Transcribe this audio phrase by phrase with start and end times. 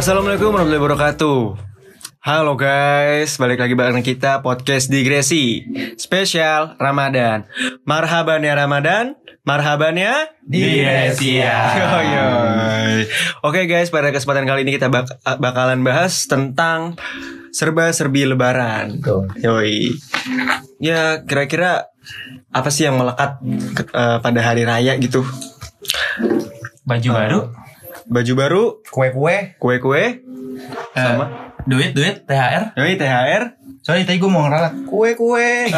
[0.00, 1.40] Assalamualaikum warahmatullahi wabarakatuh.
[2.24, 5.60] Halo guys, balik lagi bareng kita podcast digresi
[6.00, 7.44] spesial Ramadan.
[7.84, 11.76] Marhaban ya Ramadan, marhaban ya Digresi ya.
[13.44, 16.96] Oke guys, pada kesempatan kali ini kita bak- bakalan bahas tentang
[17.52, 19.04] serba-serbi lebaran.
[19.44, 20.00] Yoi.
[20.80, 21.92] Ya, kira-kira
[22.48, 23.36] apa sih yang melekat
[23.76, 25.28] ke- eh, pada hari raya gitu?
[26.88, 27.40] Baju baru,
[28.10, 29.54] Baju baru, kue-kue.
[29.62, 30.04] Kue-kue,
[30.90, 31.24] sama.
[31.24, 31.28] Eh,
[31.62, 32.74] duit, duit, THR.
[32.74, 33.42] Yoi, THR.
[33.80, 34.82] sorry tadi gue mau ngeralat.
[34.84, 35.70] Kue-kue.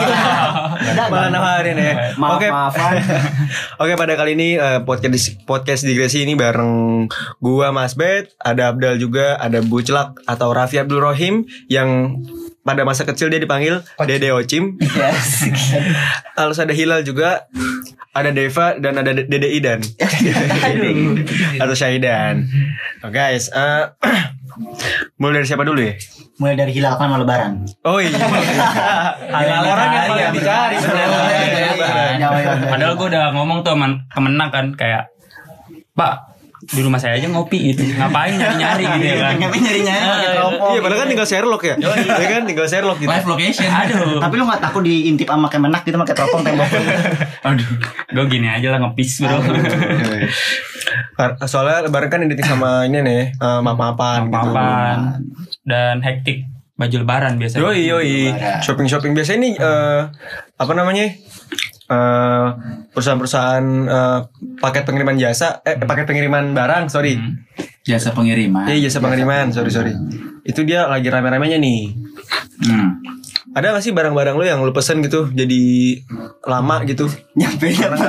[1.07, 2.17] Malah nawarin ya.
[2.17, 2.49] maaf Oke.
[2.51, 2.99] maafan
[3.85, 5.13] Oke, pada kali ini eh, podcast
[5.45, 7.07] podcast digresi ini bareng
[7.39, 12.17] gua Mas Bet, ada Abdal juga, ada Buclak atau Raffi Abdul Rohim yang
[12.63, 14.79] pada masa kecil dia dipanggil Dede Ocim.
[14.79, 15.47] yes
[16.37, 17.47] Terus ada Hilal juga,
[18.11, 19.83] ada Deva dan ada De- Dede Idan.
[21.57, 22.47] atau Syahidan.
[23.01, 23.85] Oke, guys, eh,
[25.19, 25.95] mulai dari siapa dulu ya?
[26.35, 28.11] mulai dari hilal kan mau lebaran Oh iya.
[29.39, 31.21] Hilal orang yang dicari, paling ya, dicari sebenarnya.
[31.23, 32.29] Iya, Iya, iya, ya
[32.67, 35.03] Padahal gue udah ngomong tuh sama kemenang kan kayak
[35.93, 36.32] Pak
[36.63, 37.83] di rumah saya aja ngopi gitu.
[37.99, 39.35] Ngapain nyari nyari gitu ya kan?
[39.35, 40.71] Ngapain nyari-nyari pakai teropong?
[40.71, 41.75] Iya, padahal kan tinggal Sherlock ya.
[41.75, 43.11] Iya kan, tinggal Sherlock gitu.
[43.11, 43.67] live location.
[43.67, 44.23] Aduh.
[44.23, 46.71] Tapi lu gak takut diintip sama kemenak gitu pakai teropong tembok
[47.51, 47.69] aduh.
[48.15, 49.39] Gue gini aja lah ngepis bro.
[51.51, 54.51] Soalnya lebaran kan identik sama ini nih, eh, map-mapan gitu.
[55.67, 56.47] dan hektik
[56.79, 57.63] baju lebaran biasanya.
[57.67, 58.19] Yoi yoi.
[58.63, 60.03] Shopping shopping biasanya ini eh,
[60.63, 61.11] apa namanya?
[61.93, 62.49] Eh,
[62.93, 64.21] perusahaan-perusahaan eh,
[64.61, 67.17] paket pengiriman jasa, eh paket pengiriman barang, sorry.
[67.17, 67.45] Hmm.
[67.83, 68.71] jasa pengiriman.
[68.71, 69.93] Iya jasa pengiriman, sorry sorry.
[70.47, 71.91] Itu dia lagi rame-ramenya nih.
[72.63, 73.03] Hmm.
[73.53, 75.61] Ada gak sih barang-barang lo yang lo pesen gitu jadi
[76.43, 77.05] lama gitu?
[77.33, 78.01] nyampe nyampe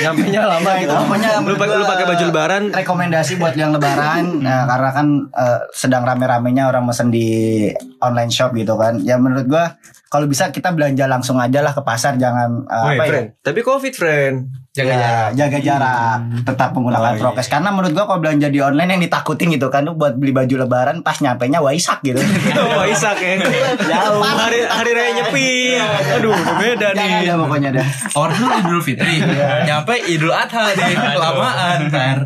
[0.00, 0.88] Nyampe nya lama Nah, gitu.
[0.88, 2.62] itu pokoknya lu pakai lu pakai baju lebaran.
[2.72, 8.52] rekomendasi buat yang lebaran nah, karena kan eh, sedang rame-ramenya orang mesen di online shop
[8.52, 9.76] gitu kan ya menurut gua
[10.08, 13.28] kalau bisa kita belanja langsung aja lah ke pasar jangan eh, Woi, apa ya friend.
[13.40, 14.36] Tapi covid friend.
[14.74, 17.22] Jaga jarak jaga jarak tetap menggunakan Oh, iya.
[17.22, 20.34] prokes karena menurut gua kalau belanja di online yang ditakutin gitu kan lu buat beli
[20.34, 22.18] baju lebaran pas nyampe nya waisak gitu
[22.82, 23.38] Waisak ya.
[23.78, 24.18] Jauh.
[24.18, 25.78] Hari hari raya nyepi.
[26.12, 27.22] Aduh, udah beda jangan nih.
[27.24, 29.14] ada pokoknya dah Orang dulu Idul Fitri,
[29.62, 32.18] nyampe Idul Adha deh, kelamaan ntar.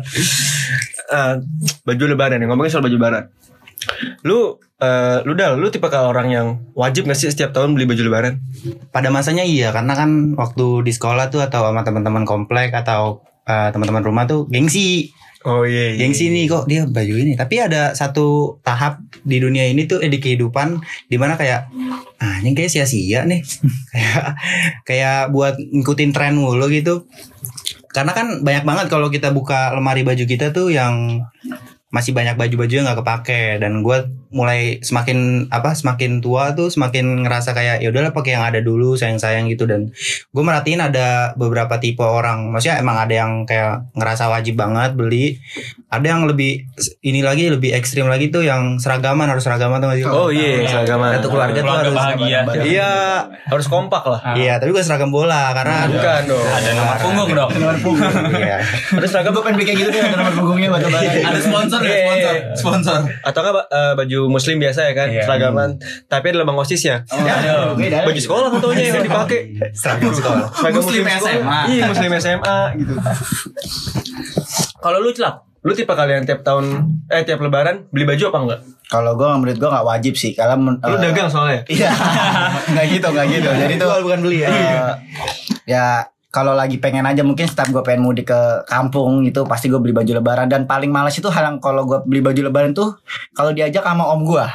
[1.07, 1.33] Eh,
[1.83, 3.23] baju lebaran nih, ngomongin soal baju lebaran.
[4.21, 7.83] Lu eh lu dah, lu tipe kalau orang yang wajib gak sih setiap tahun beli
[7.83, 8.39] baju lebaran?
[8.95, 13.69] pada masanya iya karena kan waktu di sekolah tuh atau sama teman-teman komplek atau uh,
[13.75, 15.11] teman-teman rumah tuh gengsi
[15.47, 15.95] Oh iya.
[15.95, 16.03] iya.
[16.03, 20.11] gengsi nih kok dia baju ini tapi ada satu tahap di dunia ini tuh eh,
[20.11, 21.71] di kehidupan di mana kayak
[22.19, 23.39] ah ini kayak sia-sia nih
[23.95, 24.23] kayak
[24.83, 27.07] kayak buat ngikutin tren mulu gitu
[27.95, 31.23] karena kan banyak banget kalau kita buka lemari baju kita tuh yang
[31.89, 33.43] masih banyak baju-baju yang nggak kepake.
[33.57, 33.97] Dan gue
[34.29, 38.93] mulai semakin apa semakin tua tuh semakin ngerasa kayak ya udahlah pakai yang ada dulu
[38.93, 39.65] sayang-sayang gitu.
[39.65, 39.89] Dan
[40.29, 42.49] gue merhatiin ada beberapa tipe orang.
[42.49, 45.41] Maksudnya emang ada yang kayak ngerasa wajib banget beli.
[45.89, 46.69] Ada yang lebih
[47.01, 51.17] ini lagi lebih ekstrim lagi tuh yang seragaman harus seragaman tuh Oh iya, seragaman.
[51.17, 52.39] satu keluarga tuh Keluarga harus bahagia.
[52.61, 52.91] Iya,
[53.49, 54.21] harus kompak lah.
[54.37, 56.45] iya tapi gue seragam bola karena Bukan dong.
[56.45, 57.49] ada nomor punggung dong.
[58.37, 58.57] Iya.
[58.93, 62.01] Ada seragam gue pengen bikin gitu deh ada nomor punggungnya lebaran Ada sponsor ya, Iya,
[62.01, 62.33] sponsor.
[62.33, 62.53] iya.
[62.53, 62.99] Sponsor.
[63.21, 65.23] atau enggak eh, baju muslim biasa ya kan, Iya.
[65.23, 65.69] seragaman.
[66.05, 67.03] Tapi ada lambang osisnya.
[67.05, 69.39] Aduh, beda Baju sekolah fotonya yang dipakai.
[69.71, 71.21] seragam sekolah Seragam Muslim sekolah.
[71.21, 71.59] SMA.
[71.69, 72.93] Iya, muslim SMA gitu.
[74.75, 76.65] Kalau lu celak, lu tipe kalian tiap tahun
[77.07, 78.61] eh tiap lebaran beli baju apa enggak?
[78.89, 81.61] kalau gue menurut gue nggak wajib sih karena men- Lu eh, dagang soalnya.
[81.67, 81.93] Iya,
[82.73, 83.49] nggak gitu, nggak gitu.
[83.51, 84.49] Jadi tuh bukan beli ya.
[84.49, 84.91] eh,
[85.67, 85.85] ya
[86.29, 89.93] kalau lagi pengen aja mungkin setiap gue pengen mudik ke kampung gitu pasti gue beli
[89.93, 90.45] baju lebaran.
[90.45, 93.01] Dan paling males itu hal yang kalau gue beli baju lebaran tuh
[93.33, 94.45] kalau diajak sama om gue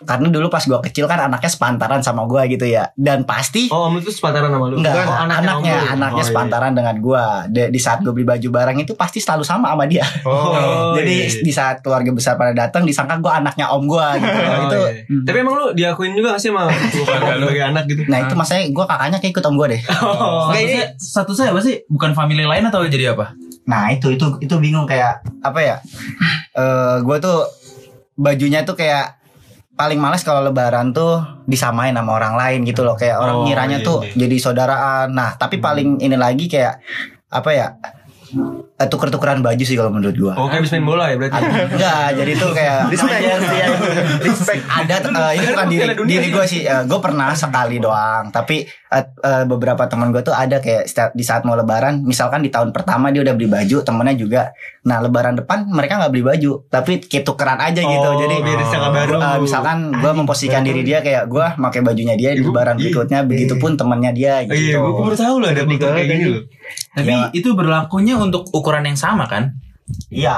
[0.00, 3.86] karena dulu pas gue kecil kan anaknya sepantaran sama gue gitu ya dan pasti Oh,
[3.86, 4.76] om tuh sepantaran sama lu.
[4.78, 5.92] Enggak, Bukan anaknya, om lu.
[5.94, 6.28] anaknya Oh, iya.
[6.28, 7.24] sepantaran dengan gua.
[7.46, 10.02] Di, di saat gue beli baju barang itu pasti selalu sama sama dia.
[10.22, 11.40] Oh, Jadi iya, iya.
[11.40, 14.32] di saat keluarga besar pada datang disangka gua anaknya om gua gitu.
[14.32, 14.92] Oh, itu iya.
[15.22, 18.00] Tapi emang lu diakuin juga gak sih sama keluarga lu sebagai anak gitu?
[18.06, 19.82] Nah itu masanya gue kakaknya kayak ikut om gue deh.
[20.00, 20.48] Oh.
[20.48, 21.74] Enggak ini satu saya apa sih?
[21.86, 23.32] Bukan family lain atau jadi apa?
[23.64, 25.76] Nah itu itu itu bingung kayak apa ya?
[26.52, 27.38] Eh gue tuh
[28.14, 29.19] bajunya tuh kayak
[29.80, 33.80] paling males kalau lebaran tuh disamain sama orang lain gitu loh kayak orang Oh, ngiranya
[33.80, 34.12] iya, tuh iya.
[34.20, 35.08] jadi saudaraan.
[35.16, 36.84] Nah tapi paling ini lagi kayak
[37.32, 37.68] apa ya?
[38.78, 40.32] eh, tuker-tukeran baju sih kalau menurut gua.
[40.38, 41.42] Oh, kayak habis main bola ya berarti.
[41.42, 42.78] Enggak, jadi tuh kayak
[44.22, 44.62] respect.
[44.62, 46.62] Ada eh, ini bukan diri, diri gue sih.
[46.62, 48.30] gue pernah sekali doang.
[48.30, 49.04] Tapi eh,
[49.44, 53.10] beberapa teman gue tuh ada kayak setiap- di saat mau lebaran, misalkan di tahun pertama
[53.10, 54.42] dia udah beli baju, temennya juga.
[54.80, 58.00] Nah lebaran depan mereka nggak beli baju, tapi kayak tukeran aja gitu.
[58.02, 58.34] Oh, Jadi
[58.90, 59.14] baru.
[59.18, 62.82] eh, misalkan gue memposisikan diri dia kayak gue pakai bajunya dia di Ibu, lebaran iya.
[62.82, 64.88] begitupnya, begitupun temannya dia Oh, iya, gitu.
[64.90, 66.42] gue baru tahu loh ada kayak gini loh.
[66.90, 67.28] Tapi Ya.
[67.30, 69.52] itu berlakunya untuk ukuran yang sama kan?
[70.10, 70.34] Iya.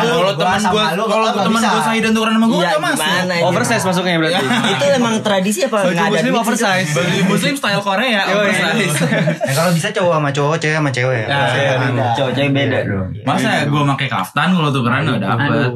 [0.00, 2.96] Kalau teman gua kalau teman gua Sahidan tukeran sama gua Iya, enggak masuk.
[2.98, 3.44] gimana ini?
[3.44, 4.44] Oversize masuknya berarti.
[4.68, 6.40] itu emang tradisi apa Baju nggak ada muslim itu?
[6.40, 6.88] oversize.
[6.90, 8.32] Baju muslim style Korea Yoi.
[8.34, 8.96] oversize.
[9.38, 11.26] Ya, kalau bisa cowok sama cowok, cewek sama cewek ya.
[11.28, 15.68] Ya, Iya, cowok cewek beda dong Masa ya gua pakai kaftan kalau tukeran enggak dapet.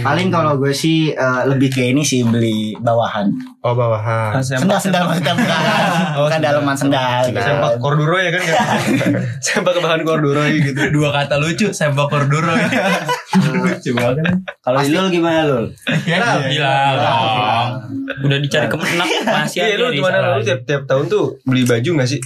[0.00, 3.26] Paling kalau gue sih eh, lebih ke ini sih beli bawahan.
[3.60, 4.38] Oh bawahan.
[4.40, 5.58] Sendal sendal maksudnya bukan.
[6.16, 7.26] bukan dalaman sendal.
[7.26, 7.36] gitu.
[7.36, 8.42] Sempak korduro ya kan
[9.44, 10.80] Sempak bahan korduro gitu.
[10.90, 12.39] Dua kata lucu, sempak korduro.
[13.54, 14.24] lucu banget.
[14.60, 15.66] kalau Lul gimana Lul
[16.46, 17.68] Gila dong.
[18.22, 21.90] Udah dicari kemenak masih Iya aja lu gimana lu tiap tiap tahun tuh beli baju
[21.96, 22.20] gak sih?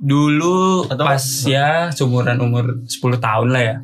[0.00, 3.74] Dulu Atau- pas ya seumuran umur 10 tahun lah ya.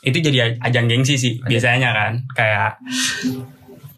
[0.00, 2.12] Itu jadi aj- ajang gengsi sih biasanya kan.
[2.30, 2.80] Kayak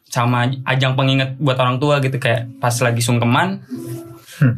[0.06, 3.62] sama ajang pengingat buat orang tua gitu kayak pas lagi sungkeman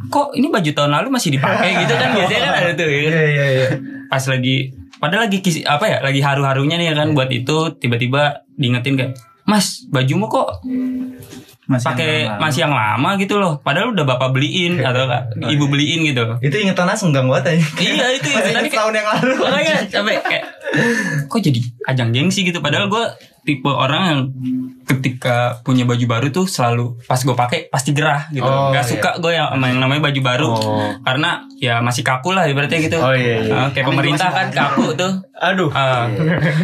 [0.07, 3.11] kok ini baju tahun lalu masih dipakai gitu kan biasanya kan ada tuh ya kan?
[3.11, 3.67] iya iya.
[4.07, 8.43] pas lagi padahal lagi kisi, apa ya lagi haru-harunya nih ya kan buat itu tiba-tiba
[8.53, 9.11] diingetin kayak
[9.43, 10.63] Mas bajumu kok
[11.63, 13.55] Masih pakai masih yang lama gitu loh.
[13.63, 15.07] Padahal udah bapak beliin atau
[15.55, 17.65] ibu beliin gitu Itu ingetan langsung gak banget aja.
[17.79, 19.31] iya itu ya tadi kayak Tahun yang lalu.
[19.39, 20.43] makanya sampai kayak
[21.31, 22.59] kok jadi ajang gengsi gitu?
[22.59, 23.03] Padahal gue
[23.47, 24.19] tipe orang yang
[24.93, 28.91] ketika punya baju baru tuh selalu pas gue pakai pasti gerah gitu Oh, nggak iya.
[28.93, 30.91] suka gue yang sama yang namanya baju baru Oh.
[31.01, 33.53] karena ya masih kaku lah ibaratnya gitu Oh, iya, iya.
[33.55, 35.13] Ah, kayak pemerintah kan kaku tuh
[35.43, 35.67] Aduh.
[35.75, 36.07] Ah.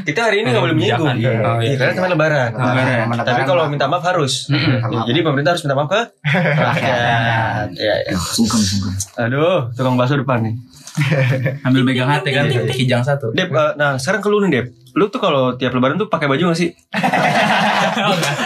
[0.08, 1.04] Kita hari ini gak boleh menyinggung.
[1.12, 1.44] Kebijakan.
[1.44, 1.68] Oh, iya.
[1.68, 2.50] Iya, karena teman lebaran.
[2.56, 2.88] Lebaran.
[3.04, 4.48] Teman Tapi lebaran, kalau minta maaf harus.
[4.48, 7.68] Ya, jadi pemerintah harus minta maaf ke rakyat.
[7.76, 8.12] Iya, iya.
[8.16, 8.94] Sungkem sungkem.
[9.20, 10.56] Aduh, tukang bakso depan nih.
[11.68, 13.36] Ambil megang hati kan kijang satu.
[13.36, 14.66] Dep, eh, nah sekarang ke lu nih Dep.
[14.96, 16.72] Lu tuh kalau tiap lebaran tuh pakai baju gak sih?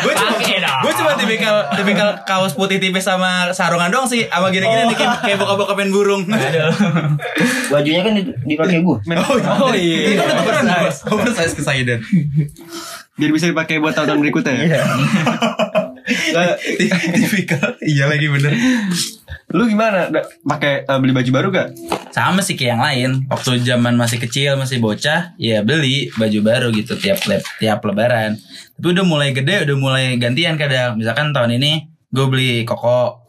[0.04, 0.32] Gue cuma
[0.84, 5.16] gue cuma tipikal tipikal kaos putih tipis sama sarungan doang sih sama gini-gini nih kayak
[5.24, 6.24] kayak bokap-bokapen burung.
[7.72, 8.14] Bajunya kan
[8.44, 8.98] dipakai gue.
[9.64, 10.18] Oh, iya.
[10.18, 10.66] Itu udah tukeran
[11.14, 12.00] oversize ke Sahidan.
[13.14, 14.84] Biar bisa dipakai buat tahun-tahun berikutnya ya.
[16.04, 16.56] Eh,
[17.16, 17.80] tipikal.
[17.80, 18.52] Iya lagi bener.
[19.54, 20.10] Lu gimana?
[20.42, 21.68] Pakai eh, beli baju baru gak?
[22.10, 23.10] Sama sih kayak yang lain.
[23.30, 28.38] Waktu zaman masih kecil, masih bocah, ya beli baju baru gitu tiap le- tiap lebaran.
[28.74, 30.98] Tapi udah mulai gede, udah mulai gantian kadang.
[30.98, 33.22] Misalkan tahun ini gue beli koko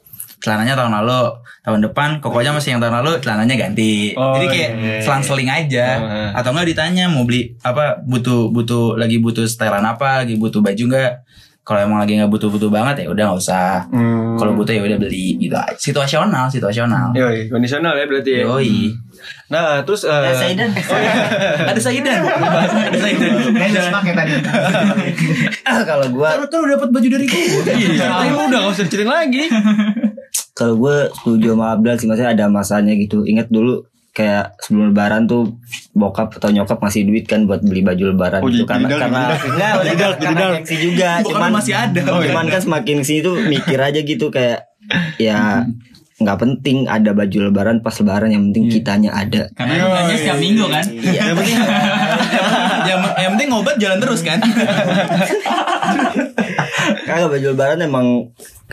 [0.45, 4.13] celananya tahun lalu, tahun depan kokonya masih yang tahun lalu, celananya ganti.
[4.13, 5.01] Oh, Jadi kayak iya, iya.
[5.01, 5.87] selang-seling aja.
[6.01, 6.29] Heeh.
[6.37, 10.85] Atau enggak ditanya mau beli apa butuh butuh lagi butuh stylean apa, lagi butuh baju
[10.93, 11.25] enggak?
[11.65, 13.89] Kalau emang lagi nggak butuh-butuh banget ya udah nggak usah.
[13.89, 14.37] Hmm.
[14.37, 15.57] Kalau butuh ya udah beli gitu.
[15.81, 17.17] Situasional, situasional.
[17.17, 18.41] Yoi, kondisional ya berarti ya.
[18.45, 18.93] Yoi.
[19.49, 20.71] Nah, terus eh, Ya, Saidan.
[21.65, 22.21] Ada Saidan.
[22.21, 23.31] Ada Saidan.
[23.57, 24.33] Kayaknya pakai tadi.
[25.89, 27.45] kalau gue Kalau tuh dapat baju dari gue.
[27.81, 28.13] Iya,
[28.45, 29.49] udah gak usah ceritain lagi.
[30.55, 33.83] kalau gue setuju sama Abdul sih maksudnya ada masanya gitu ingat dulu
[34.15, 35.59] kayak sebelum lebaran tuh
[35.91, 38.63] bokap atau nyokap ngasih duit kan buat beli baju lebaran Oh, gitu.
[38.63, 41.09] Jadi karena dark, karena enggak jadi karena gengsi juga.
[41.19, 42.03] Bokap cuman masih ada.
[42.31, 44.71] cuman kan semakin sini tuh mikir aja gitu kayak
[45.19, 45.67] ya
[46.15, 49.51] nggak penting ada baju lebaran pas lebaran yang penting kitanya ada.
[49.59, 50.85] Karena nanya setiap minggu kan.
[50.95, 51.21] Iya.
[51.27, 51.59] Yang penting
[52.87, 54.39] yang, yang penting ngobat jalan terus kan.
[57.01, 58.07] Kagak baju lebaran emang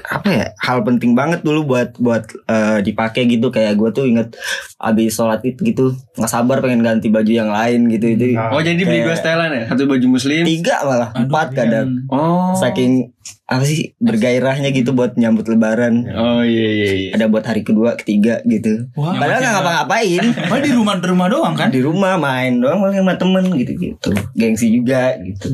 [0.01, 4.33] apa ya hal penting banget dulu buat buat eh, dipakai gitu kayak gue tuh inget
[4.77, 8.79] abis sholat id gitu nggak sabar pengen ganti baju yang lain gitu itu Oh, jadi
[8.79, 9.63] beli dua setelan ya?
[9.67, 10.41] Satu baju muslim.
[10.41, 12.55] tiga malah empat kadang Oh.
[12.55, 13.11] saking
[13.45, 17.09] apa sih bergairahnya gitu buat nyambut lebaran Oh iya iya iya.
[17.11, 19.11] ada buat hari kedua ketiga gitu Wah.
[19.13, 21.67] padahal nggak ngapa-ngapain Padahal di rumah di rumah doang kan.
[21.67, 25.51] di rumah main doang paling sama temen gitu gitu gengsi juga gitu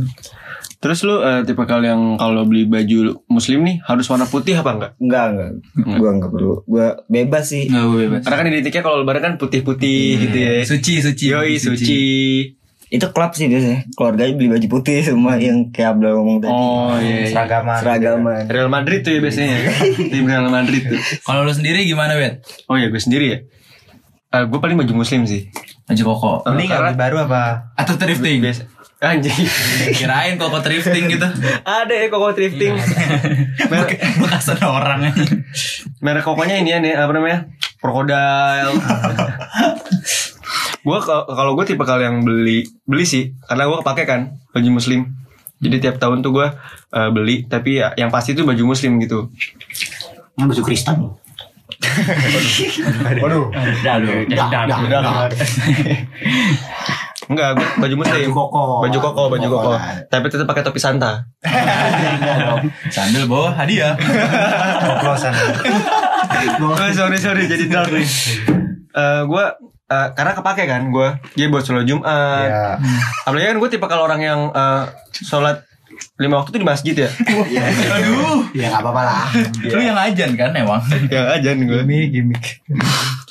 [0.77, 4.71] Terus lu eh, tipe kali yang kalau beli baju muslim nih harus warna putih apa
[4.71, 4.91] enggak?
[5.01, 5.49] enggak enggak
[5.97, 8.21] gua enggak perlu gua bebas sih Enggak bebas.
[8.21, 10.51] Karena kan identiknya kalau lebaran kan putih-putih gitu ya.
[10.61, 11.25] Suci suci.
[11.27, 12.01] Yoi suci.
[12.87, 16.95] itu klub sih biasanya keluarganya beli baju putih semua yang kayak Abdul ngomong tadi Oh
[16.95, 17.27] iya.
[17.27, 17.35] iya.
[17.35, 17.77] Seragaman.
[17.83, 19.57] seragaman Real Madrid tuh ya biasanya.
[20.15, 20.95] Tim Real Madrid tuh.
[21.19, 22.47] Kalau lu sendiri gimana, Bet?
[22.71, 23.37] Oh ya gue sendiri ya.
[24.31, 25.51] Eh gue paling baju muslim sih.
[25.83, 26.31] Baju koko.
[26.47, 27.75] Beli nggak beli baru apa?
[27.75, 28.39] Atau thrifting?
[28.39, 28.63] Biasa.
[28.97, 29.45] Anjing.
[29.93, 31.27] Kirain koko thrifting gitu.
[31.61, 32.73] Ada ya koko thrifting.
[33.69, 35.21] merek, Bekasan orang aja.
[36.01, 37.45] merek kokonya ini ya nih apa namanya?
[37.77, 38.73] Crocodile.
[40.87, 45.11] Gue kalau gue tipe kali yang beli beli sih, karena gue kepake kan baju muslim.
[45.59, 46.47] Jadi tiap tahun tuh gue
[46.95, 49.27] eh, beli, tapi ya, yang pasti itu baju muslim gitu.
[50.39, 50.97] Yang baju Kristen.
[53.23, 53.51] Waduh.
[53.83, 55.27] Jadi dah.
[57.27, 58.23] Enggak, gua baju muslim.
[58.31, 58.63] Baju koko.
[58.87, 59.71] Baju koko, baju koko.
[59.75, 60.07] Koko.
[60.07, 61.27] Tapi tetap pakai topi santa.
[62.95, 63.99] Sambil bawa hadiah.
[64.95, 65.35] Oplosan.
[66.63, 68.07] oh, sorry sorry jadi dark nih.
[68.97, 69.45] Eh, gue
[69.91, 72.47] eh, karena kepake kan gue, dia buat sholat Jumat.
[72.47, 72.79] Ya.
[73.27, 75.66] Apalagi kan gue tipe kalau orang yang eh, sholat
[76.17, 77.09] lima waktu tuh di masjid ya.
[77.97, 78.49] Aduh.
[78.57, 79.25] Ya nggak apa-apa lah.
[79.61, 80.81] Lu yang ajan kan emang.
[81.13, 81.81] yang ajan gue.
[81.85, 82.43] Gimik, gimik.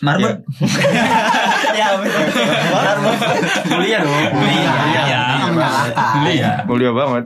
[0.05, 0.39] Marbot.
[1.79, 2.23] ya betul.
[3.67, 4.25] Kuliah dong.
[4.43, 5.21] Iya.
[5.41, 6.15] Nggak menyalahkan.
[6.31, 6.53] Iya.
[6.69, 7.25] Mulia banget.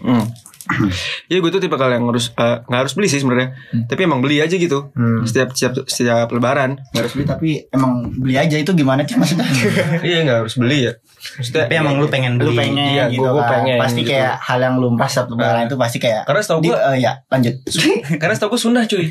[0.00, 0.24] Hmm.
[1.30, 4.18] Iya gue tuh tipe kali yang harus eh, nggak harus beli sih sebenarnya, tapi emang
[4.18, 4.90] beli aja gitu.
[4.90, 5.22] Hmm.
[5.22, 6.78] Setiap setiap setiap lebaran.
[6.90, 9.46] Nggak harus beli tapi emang beli aja itu gimana sih maksudnya?
[10.02, 10.92] iya nggak harus beli ya.
[11.36, 12.58] Maksudnya, Tapi emang lu pengen lu beli.
[12.58, 13.52] pengen Iya, gitu gua- gua kan.
[13.60, 14.10] pengen pasti gitu.
[14.10, 15.66] kayak hal yang lumrah setiap lebaran Nah.
[15.66, 17.54] itu pasti kayak Karena setahu gua- eh, ya lanjut
[18.20, 19.06] karena setahu gue sunnah cuy.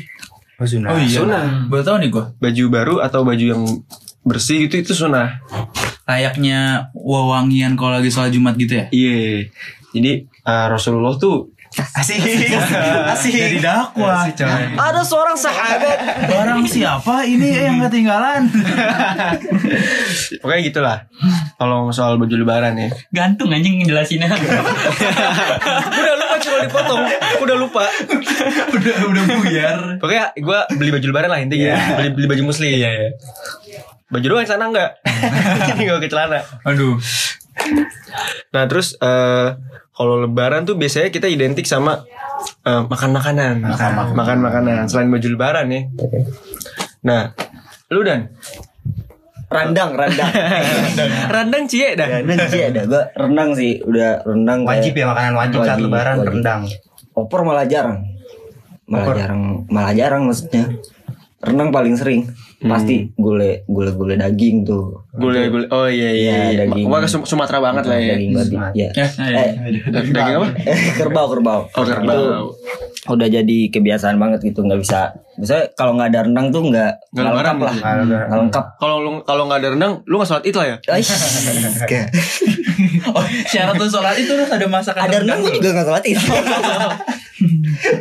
[0.56, 0.92] Oh, Sunah.
[0.92, 1.16] Oh iya.
[1.16, 1.42] Sunnah.
[1.66, 2.24] Baru tahu nih gua.
[2.36, 3.62] Baju baru atau baju yang
[4.22, 5.40] bersih itu itu sunnah.
[6.04, 8.84] Layaknya wewangian kalau lagi sholat Jumat gitu ya.
[8.90, 9.48] Iya.
[9.90, 12.18] Jadi eh, Rasulullah tuh asik
[13.14, 14.26] asik Jadi dakwah.
[14.74, 16.26] ada seorang sahabat.
[16.26, 18.50] Barang siapa ini yang ketinggalan?
[20.42, 20.98] Pokoknya gitulah.
[21.54, 22.90] Kalau soal baju lebaran ya.
[23.14, 24.26] Gantung anjing ngejelasinnya.
[25.94, 27.02] udah lupa cuma dipotong.
[27.38, 27.84] Udah lupa.
[28.74, 29.78] udah udah buyar.
[30.02, 31.74] Pokoknya gue beli baju lebaran lah intinya.
[32.02, 32.66] Beli beli baju muslim.
[32.74, 33.10] Iya, iya.
[34.10, 34.98] Baju doang sana enggak.
[35.70, 36.40] Jadi gak pakai celana.
[36.66, 36.98] Aduh.
[38.50, 39.48] Nah, terus eh
[39.90, 42.02] kalau lebaran tuh biasanya kita identik sama
[42.62, 43.54] eh, makan makanan.
[44.12, 45.80] Makan makanan selain baju lebaran ya.
[47.00, 47.32] Nah,
[47.88, 48.32] lu dan
[49.50, 50.30] Rendang, rendang.
[51.26, 52.06] Randang cie dah.
[52.06, 55.84] Rendang sih ada gua rendang sih, udah rendang kayak- Wajib ya makanan wajib, saat Wajib,
[55.84, 56.30] lebaran wajib.
[56.30, 56.60] rendang.
[57.12, 57.98] Opor malah jarang.
[58.86, 59.14] Malah Opor.
[59.18, 60.70] jarang, malah jarang maksudnya.
[61.42, 62.30] Rendang paling sering.
[62.60, 65.00] Pasti gule gule gule daging tuh.
[65.16, 65.66] Gule gule.
[65.72, 66.12] Oh iya iya.
[66.12, 66.58] Iya, iya.
[66.68, 66.84] daging.
[66.92, 68.20] Wah Sumatera banget lah ya.
[68.20, 68.54] Daging babi.
[68.76, 68.88] Ya.
[68.92, 69.48] Ya, Eh,
[69.88, 70.48] Daging apa?
[71.00, 71.60] kerbau kerbau.
[71.72, 72.52] Oh, kerbau.
[72.52, 75.16] Itu udah jadi kebiasaan banget gitu nggak bisa.
[75.40, 77.74] Misalnya kalau nggak ada rendang tuh nggak Nggak lengkap lah.
[78.04, 78.64] Nggak lengkap.
[78.76, 80.76] Kalau lu kalau nggak ada rendang, lu nggak sholat id lah ya?
[83.10, 86.18] Oh, syarat tuh sholat itu harus ada masakan ada rendang gua juga nggak sholat id.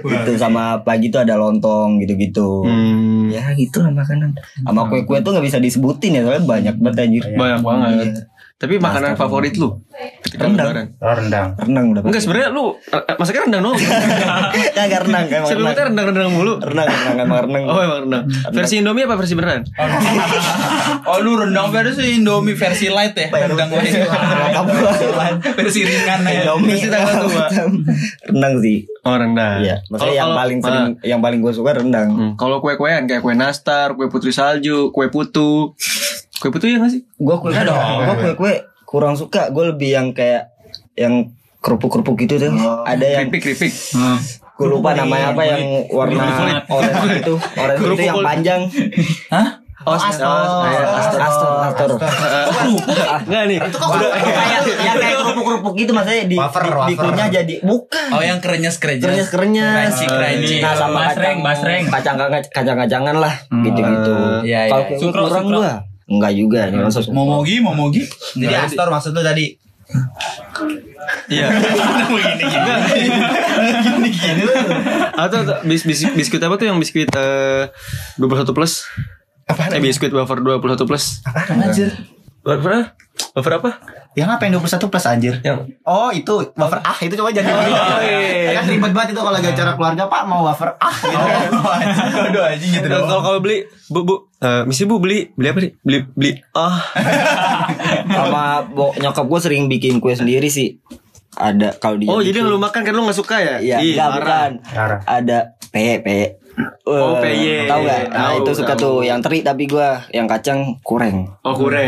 [0.04, 2.64] Gitu sama pagi tuh ada lontong gitu-gitu.
[2.68, 4.36] Hmm, Ya gitu lah makanan.
[4.64, 7.24] Sama kue-kue tuh nggak bisa disebutin ya soalnya banyak banget anjir.
[7.36, 8.10] banyak banget.
[8.60, 9.80] Tapi makanan favorit lu
[10.20, 10.68] ketika Rendang.
[10.68, 10.88] lebaran?
[11.00, 11.48] Oh, rendang.
[11.56, 12.02] Renang udah.
[12.04, 13.76] Enggak sebenarnya lu eh, masaknya rendang dong.
[14.76, 16.54] Kagak renang emang Sebelumnya rendang rendang mulu.
[16.60, 17.64] Renang renang emang renang.
[17.66, 18.24] Oh emang rendang.
[18.52, 19.64] Versi Indomie apa versi beneran?
[21.08, 23.98] Oh lu rendang versi Indomie versi light ya Rendang versi
[25.56, 27.46] Versi ringan ya Indomie Versi tanggal tua.
[28.30, 28.78] renang sih.
[29.00, 29.64] Oh rendang.
[29.64, 32.10] Iya, maksudnya Kalau- yang paling ah, sering yang paling gue suka rendang.
[32.12, 35.72] hmm, Kalau kue-kuean kayak kue nastar, kue putri salju, kue putu.
[36.40, 37.04] Kue putu ya gak sih?
[37.16, 37.76] Gue kue dong.
[38.00, 38.54] gue kue kue
[38.84, 39.52] kurang suka.
[39.52, 40.50] Gue lebih yang kayak
[40.96, 42.52] yang kerupuk-kerupuk gitu tuh.
[42.84, 43.74] Ada yang Keripik-keripik.
[44.60, 46.20] gue lupa namanya apa yang warna
[46.68, 48.62] orange itu, orange itu yang panjang.
[49.32, 49.64] Hah?
[49.88, 50.68] Oh, Astor.
[50.68, 51.90] Astor, Astor, Astor.
[53.24, 53.58] Enggak nih.
[53.64, 56.92] Udah kayak yang kayak kerupuk-kerupuk gitu maksudnya di Wafer, di, wafer.
[56.92, 58.08] dikunyah jadi bukan.
[58.12, 59.96] Oh yang kerenyes-kerenyes Kerenyes-kerenyes.
[59.96, 61.84] Crunchy crunchy Nah sama Basreng, kacang basreng.
[61.88, 62.16] kacang
[62.52, 64.16] kacang kacangan lah gitu-gitu.
[64.44, 64.98] Iya, Kalau iya.
[65.00, 65.74] Sukro, kurang gua.
[66.10, 67.14] Enggak juga nih maksud.
[67.14, 69.54] Momogi Momogi Jadi Astor maksud lu tadi.
[71.30, 71.48] Iya.
[75.18, 77.70] Atau atau bis, bis, biskuit apa tuh yang biskuit eh
[78.18, 78.86] 21 plus?
[79.50, 79.74] Apa?
[79.74, 81.22] Eh, biskuit wafer 21 plus.
[81.50, 81.90] Anjir
[82.46, 82.84] Wafer apa?
[83.36, 83.70] Wafer apa?
[84.12, 88.02] Yang apa yang 21 plus anjir Yang Oh itu wafer ah itu coba jangan Oh,
[88.02, 88.52] iya.
[88.54, 91.58] Kan ribet banget itu kalau lagi acara keluarga Pak mau wafer ah gitu
[92.26, 95.60] Aduh anjing gitu kalau dong kalau beli Bu, Bu, eh misi Bu beli beli apa
[95.60, 95.72] nih?
[95.80, 96.78] Beli beli ah.
[98.12, 100.78] Sama bo- nyokap gue sering bikin kue sendiri sih.
[101.32, 103.56] Ada kalau dia Oh, jadi bikin- yang lu makan kan lu gak suka ya?
[103.58, 104.50] Iya, bukan.
[105.06, 105.38] Ada
[105.68, 106.38] pe pe.
[106.84, 107.70] Oh, Eh, PY.
[107.70, 108.02] Tahu gak?
[108.10, 108.82] Nah, Tahu, itu suka tahu.
[108.82, 111.40] tuh yang teri tapi gua yang kacang kurang.
[111.42, 111.86] Oh, kurang.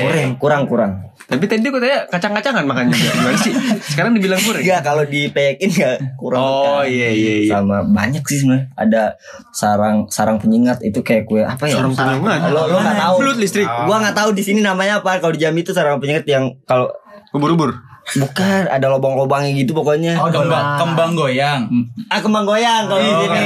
[0.00, 0.92] Kurang, kurang, kurang.
[1.28, 3.12] Tapi tadi gue tanya kacang-kacangan makan juga.
[3.12, 3.52] Gimana sih?
[3.84, 4.64] Sekarang dibilang kurang.
[4.64, 6.40] Enggak kalau dipekin enggak kurang.
[6.40, 7.52] Oh, iya iya iya.
[7.52, 8.64] Sama banyak sih sebenarnya.
[8.72, 9.02] Ada
[9.50, 11.84] sarang sarang penyengat itu kayak kue apa ya?
[11.84, 12.48] Sarang penyengat.
[12.48, 13.14] Lo lo enggak tahu.
[13.20, 13.68] Flut listrik.
[13.68, 15.20] Gua enggak tahu di sini namanya apa.
[15.20, 16.88] Kalau di Jambi itu sarang penyengat yang kalau
[17.28, 17.76] Ubur-ubur.
[18.10, 20.16] Bukan ada lobang-lobangnya gitu pokoknya.
[20.16, 21.60] Oh, Kembang, kembang goyang
[22.06, 23.38] Ah kembang goyang kalau di sini.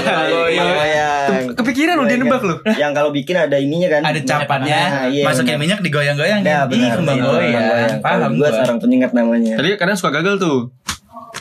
[0.00, 0.68] Kembang goyang.
[1.30, 2.54] yang Kepikiran lu dia nebak lu.
[2.74, 4.00] yang kalau bikin ada ininya kan.
[4.02, 5.60] Ada capatnya, Nah, iya, masukin benar.
[5.60, 6.38] minyak digoyang-goyang.
[6.40, 6.90] Ya, Ih, benar.
[6.96, 7.62] kembang Iya, goyang.
[8.00, 8.56] Paham gua gua.
[8.56, 9.52] sarang penyengat namanya.
[9.56, 10.56] Tadi kadang suka gagal tuh.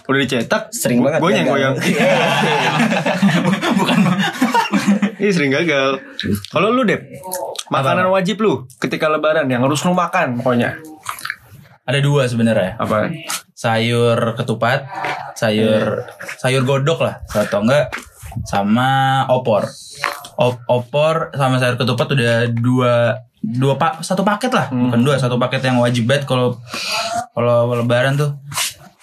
[0.05, 1.55] Udah dicetak, Sering banget Gue yang gagal.
[1.55, 1.73] goyang.
[3.79, 3.97] Bukan
[5.19, 5.99] Iya sering gagal.
[6.47, 7.01] Kalau lu Dep,
[7.67, 10.77] makanan wajib lu ketika lebaran yang harus lu makan pokoknya.
[11.89, 12.77] Ada dua sebenarnya.
[12.77, 13.09] Apa?
[13.59, 14.87] sayur ketupat,
[15.35, 16.07] sayur
[16.39, 17.91] sayur godok lah, atau enggak
[18.47, 19.67] sama opor.
[20.39, 25.35] Op- opor sama sayur ketupat udah dua dua pak satu paket lah, bukan dua satu
[25.35, 26.55] paket yang wajib banget kalau
[27.35, 28.39] kalau lebaran tuh.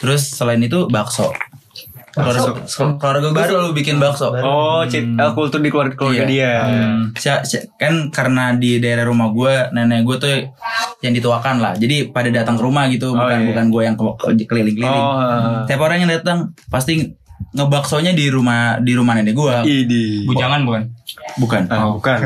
[0.01, 1.33] Terus selain itu bakso.
[2.17, 2.65] Keluarga,
[2.97, 4.33] keluarga gue selalu bikin bakso.
[4.33, 6.27] Oh, cit, eh, kultur di keluarga, keluarga Iya.
[6.27, 6.53] dia.
[6.63, 7.01] Hmm.
[7.13, 10.33] Si- si- kan karena di daerah rumah gue nenek gue tuh
[10.99, 13.47] yang dituakan lah jadi pada datang ke rumah gitu Oh, bukan iya.
[13.47, 15.59] bukan gue yang ke- ke- keliling-keliling Oh, heeh.
[15.67, 17.05] tiap orang yang datang pasti
[17.53, 20.25] ngebaksonya di rumah di rumah nenek gue Idi.
[20.25, 20.83] Bujangan bukan?
[21.37, 22.19] bukan Ah, bukan.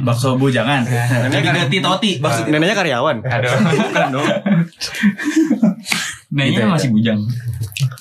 [0.00, 3.20] bakso bujangan kan- ke titoti bakso Neneknya karyawan.
[3.20, 3.52] Aduh.
[3.52, 4.26] Bukan dong.
[6.28, 6.66] Nah Gitu ya.
[6.66, 7.20] masih bujang.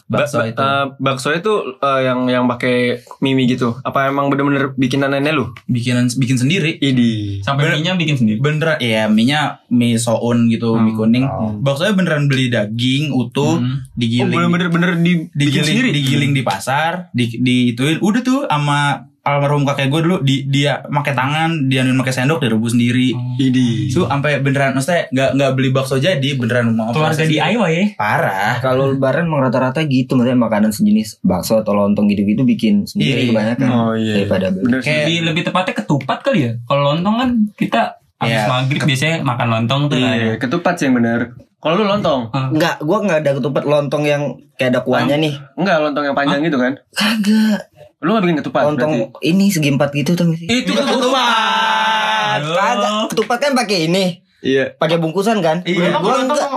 [0.06, 2.76] bakso Ba- itu eh, bakso itu eh, yang yang pakai
[3.20, 3.74] mimi gitu.
[3.82, 5.46] Apa emang bener-bener bikinan nenek lu?
[5.66, 7.42] bikinan bikin sendiri Idi.
[7.42, 8.38] Sampai Bener- minyak bikin sendiri.
[8.40, 11.26] beneran ya minyak mie soun gitu mie kuning
[11.60, 13.62] baksonya beneran beli daging utuh Oh,
[13.94, 15.90] digiling bener-bener bener di digiling sendiri.
[15.92, 21.12] digiling di pasar di diituin udah tuh sama almarhum kakek gue dulu di, dia pakai
[21.12, 23.90] tangan dia pakai sendok direbus sendiri Idi.
[23.90, 27.86] itu sampai beneran maksudnya nggak nggak beli bakso jadi beneran mau Keluarga proses DIY ya.
[27.98, 33.26] parah Kalau lebaran emang rata-rata gitu maksudnya makanan sejenis bakso atau lontong gitu-gitu bikin sendiri
[33.26, 33.30] Iya.
[33.32, 34.14] kebanyakan Oh iya.
[34.22, 34.78] daripada beli.
[34.80, 36.52] Kayak- Lebih, lebih tepatnya ketupat kali ya.
[36.64, 37.82] Kalau lontong kan kita
[38.16, 38.48] habis Iya.
[38.48, 40.14] maghrib biasanya makan lontong tuh kan.
[40.14, 41.34] Iya, ketupat sih yang bener.
[41.58, 42.30] Kalau lu lontong?
[42.30, 44.22] Enggak, gua enggak ada ketupat lontong yang
[44.54, 45.34] kayak ada kuahnya nih.
[45.58, 46.78] Enggak, lontong yang panjang gitu kan?
[46.94, 47.74] Kagak.
[47.98, 49.26] Lu gak bikin ketupat Lontong berarti?
[49.26, 50.48] ini segi empat gitu tuh sih.
[50.48, 54.06] itu ketupat Kagak, ketupat kan pakai ini.
[54.40, 54.76] Iya.
[54.76, 55.64] Pakai bungkusan kan?
[55.64, 56.50] iya Gua enggak,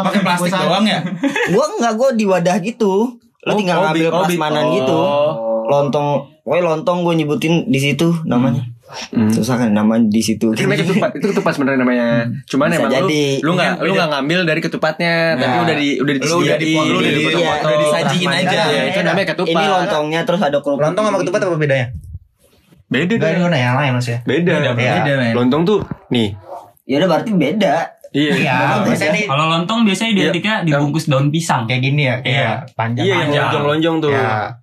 [0.00, 1.04] pakai plastik doang ya
[1.52, 3.20] gua enggak gua di wadah gitu.
[3.40, 4.72] Lo Oh, tinggal oh, ngambil bi- oh, bi- prasmanan oh.
[4.74, 5.00] gitu.
[5.64, 6.06] Lontong,
[6.40, 8.64] pokoknya lontong gue nyebutin di situ namanya.
[9.10, 9.28] Hmm.
[9.28, 10.50] Susah kan namanya di situ.
[10.50, 12.06] Itu namanya ketupat, itu ketupat sebenarnya namanya.
[12.44, 13.24] Cuman Bisa emang jadi.
[13.38, 15.62] lu lu nggak lu nggak ngambil dari ketupatnya, tapi Nah.
[15.62, 18.60] udah di udah Lu udah dipotong, lu udah di- udah disajiin aja.
[18.66, 19.52] Iya, itu namanya ketupat.
[19.52, 20.80] Ini lontongnya terus ada kerupuk.
[20.80, 21.86] Lontong sama ketupat apa bedanya?
[22.84, 23.48] Beda Enggak deh.
[23.48, 24.18] ini yang lain mas ya.
[24.22, 24.54] Beda.
[24.54, 25.32] Beda, beda.
[25.32, 26.30] Lontong tuh nih.
[26.84, 27.74] Ya udah berarti beda.
[28.10, 28.30] Iya.
[28.36, 31.66] Iya, biasanya Kalau lontong biasanya identiknya dibungkus daun pisang.
[31.66, 32.52] kayak gini ya, kayak Iya.
[32.72, 33.04] panjang.
[33.04, 34.10] Iya, lonjong-lonjong tuh.
[34.12, 34.54] Ya,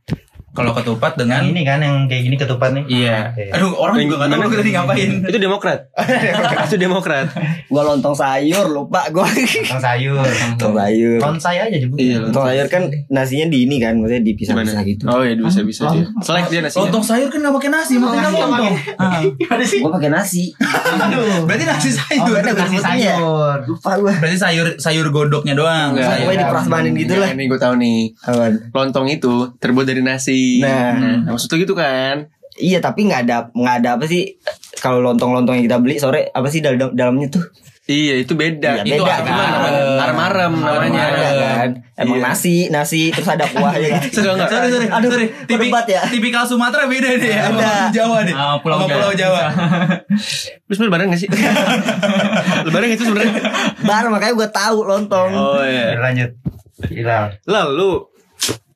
[0.51, 2.83] kalau ketupat yang dengan ini kan yang kayak gini ketupat nih.
[2.85, 3.55] iya Iya.
[3.55, 5.79] aduh orang juga nggak tahu tadi ngapain Itu demokrat.
[6.65, 7.25] itu demokrat.
[7.67, 9.23] Gua lontong sayur lupa gua.
[9.23, 10.19] Lontong sayur.
[10.19, 11.17] lontong sayur.
[11.17, 11.95] Tonsai aja juga.
[11.95, 14.89] Iya, Lontong sayur kan nasinya di ini kan, maksudnya dipisah-pisah Gimana?
[14.89, 15.03] gitu.
[15.05, 16.03] Oh iya bisa bisa dia.
[16.19, 16.83] Selek dia nasinya.
[16.83, 19.21] lontong sayur kan nggak pakai nasi makanya lontong Ah.
[19.79, 20.51] Gua pakai nasi.
[21.41, 23.57] berarti nasi Oh, sayur beda nasi sayur.
[23.65, 24.13] Lupa gua.
[24.13, 26.19] berarti sayur sayur godoknya doang Enggak, Sayur.
[26.21, 27.29] Pokoknya diprasmanin gitu lah.
[27.29, 27.99] Ini gue tahu nih.
[28.71, 30.40] Lontong itu terbuat dari nasi.
[30.59, 30.91] Nah.
[31.23, 32.29] Nah, maksud tuh gitu kan?
[32.53, 34.37] Iya tapi nggak ada nggak ada apa sih
[34.77, 37.41] kalau lontong-lontong yang kita beli sore apa sih dalam dalamnya tuh?
[37.83, 38.81] Iya, itu beda.
[38.81, 39.49] Iya, itu beda, apa kan?
[39.51, 39.81] namanya?
[39.99, 41.01] Arem-arem namanya.
[41.03, 41.69] Ada kan?
[41.97, 42.23] Emang Iya.
[42.23, 44.07] nasi nasi terus ada kuahnya gitu.
[44.21, 44.47] Suka enggak?
[44.47, 46.01] sorry sorry Aduh, sorry Tipi- ya.
[46.07, 47.73] tipikal Sumatera beda deh ya sama Beda.
[47.91, 48.95] Jawa deh Ah, Pulau sama Jawa.
[48.95, 49.41] Pulau Jawa
[50.61, 51.29] Lu sebenernya lebaran gak sih?
[52.65, 53.33] lebaran gak sih sebenarnya?
[53.81, 55.29] Bar makanya gue tahu lontong.
[55.31, 55.97] Oh iya.
[55.97, 56.31] Lanjut.
[56.87, 57.25] Hilal.
[57.43, 57.91] Lalu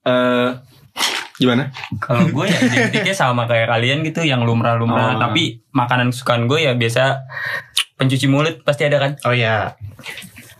[0.03, 0.49] eh
[1.35, 1.67] gimana?
[1.97, 5.15] Kalau gue ya identiknya sama kayak kalian gitu yang lumrah-lumrah.
[5.15, 5.21] Oh.
[5.21, 7.23] Tapi makanan kesukaan gue ya biasa
[7.95, 9.11] pencuci mulut pasti ada kan.
[9.23, 9.75] Oh iya.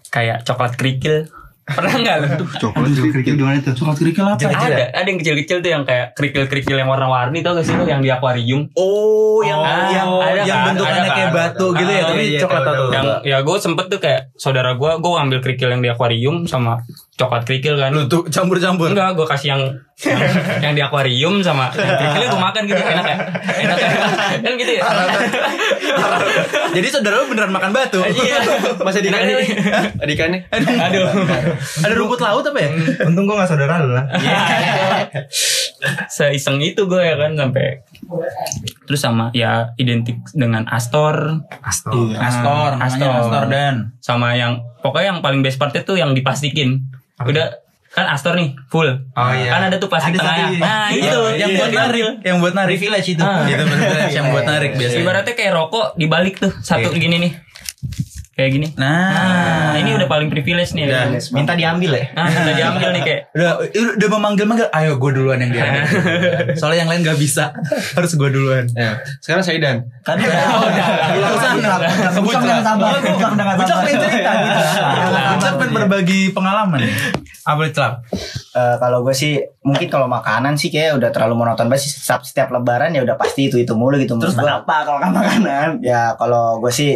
[0.08, 1.28] Kayak coklat kerikil.
[1.66, 2.28] Pernah nggak lu?
[2.62, 3.74] Coklat Kerikil gimana tuh?
[3.74, 7.66] Coklat kerikil apa ada, ada yang kecil-kecil tuh yang kayak kerikil-kerikil yang warna-warni tau gak
[7.66, 8.70] sih lu yang di akuarium?
[8.78, 11.34] Oh, yang Ah, yang ada yang kan, bentukannya ada kayak kan.
[11.34, 12.86] batu gitu ya, Ah, tapi iya, coklat tahu.
[12.94, 16.86] yang ya gue sempet tuh kayak saudara gue gue ngambil kerikil yang di akuarium sama
[17.16, 18.92] coklat kerikil kan lu tuh campur-campur.
[18.92, 19.62] enggak gue kasih yang
[20.04, 20.20] yang,
[20.60, 23.18] yang di akuarium sama yang kerikilnya gue makan gitu enak ya
[23.64, 23.90] enak ya
[24.44, 24.84] kan gitu ya
[26.76, 28.04] Jadi saudara lu beneran makan batu.
[28.04, 28.44] iya
[28.84, 29.36] Masa Enak dikannya?
[29.40, 29.48] nih.
[30.04, 30.40] Dikannya?
[30.52, 31.08] aduh
[31.80, 32.70] Ada rumput laut apa ya?
[33.08, 34.06] Untung gua gak saudara lu lah.
[36.10, 37.86] seiseng itu gue ya kan sampai
[38.86, 42.16] terus sama ya identik dengan Astor Astor.
[42.16, 43.12] Astor, namanya Astor.
[43.24, 46.86] Astor dan sama yang pokoknya yang paling best partnya tuh yang diplastikin
[47.18, 47.58] udah
[47.90, 49.50] kan Astor nih full Oh, iya.
[49.50, 52.54] kan ada tuh plastik Ada tengahnya satu- nah Iya, itu yang buat narik, yang buat
[52.54, 52.76] narik.
[52.76, 53.24] Privilege itu.
[53.24, 53.48] Ah.
[53.48, 53.64] Itu
[54.12, 55.02] yang buat narik biasanya.
[55.02, 57.00] ibaratnya kayak rokok dibalik tuh satu Iya.
[57.00, 57.32] gini nih
[58.36, 58.68] kayak gini.
[58.76, 60.88] Nah, Nah, ini udah paling privilege nih.
[60.88, 61.08] Udah.
[61.32, 62.06] Minta diambil ya.
[62.12, 63.22] Nah, udah diambil nih kayak.
[63.32, 63.52] udah
[63.96, 65.64] udah memanggil-manggil, ayo gue duluan yang dia.
[66.60, 67.52] Soalnya yang lain gak bisa,
[67.96, 68.68] harus gue duluan.
[68.72, 69.00] Ya.
[69.20, 69.88] Sekarang Saidan.
[70.02, 70.32] Kan udah.
[71.16, 71.70] Udah ke sana.
[72.14, 72.92] Bucok dengan sabar.
[73.56, 74.32] Bucok pengen cerita.
[75.36, 76.80] Bucok pengen berbagi pengalaman.
[77.44, 77.94] Apa nih, celap?
[78.52, 82.22] Eh, kalau gue sih mungkin kalau makanan sih kayak udah terlalu monoton banget sih setiap,
[82.22, 84.64] setiap lebaran ya udah pasti itu itu mulu gitu Terus Menurut gua.
[84.64, 85.68] apa kalau kan makanan?
[85.82, 86.96] ya kalau gue sih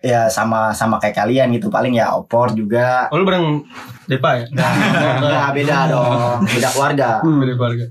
[0.00, 3.66] ya sama sama kayak kalian gitu paling ya opor juga Oh lu bareng
[4.04, 4.44] Depa ya?
[4.46, 7.86] Enggak beda dong beda keluarga Beda keluarga.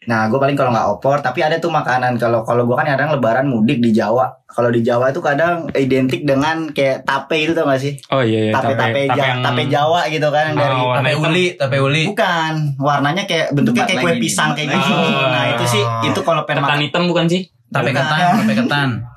[0.00, 3.12] nah gue paling kalau nggak opor tapi ada tuh makanan kalau kalau gue kan kadang
[3.12, 7.68] lebaran mudik di Jawa kalau di Jawa itu kadang identik dengan kayak tape itu tau
[7.68, 8.52] gak sih Oh iya iya.
[8.54, 11.76] tape tape, tape Ja- yang- tape Jawa gitu kan dari Oh, warna Tape uli, tape
[11.78, 12.08] uli.
[12.08, 15.28] bukan warnanya kayak bentuknya kayak kue pisang kayak gitu Oh.
[15.28, 17.42] nah itu sih itu kalau pengen Ketan makan hitam bukan sih?
[17.68, 18.88] Tape ketan, tape ketan.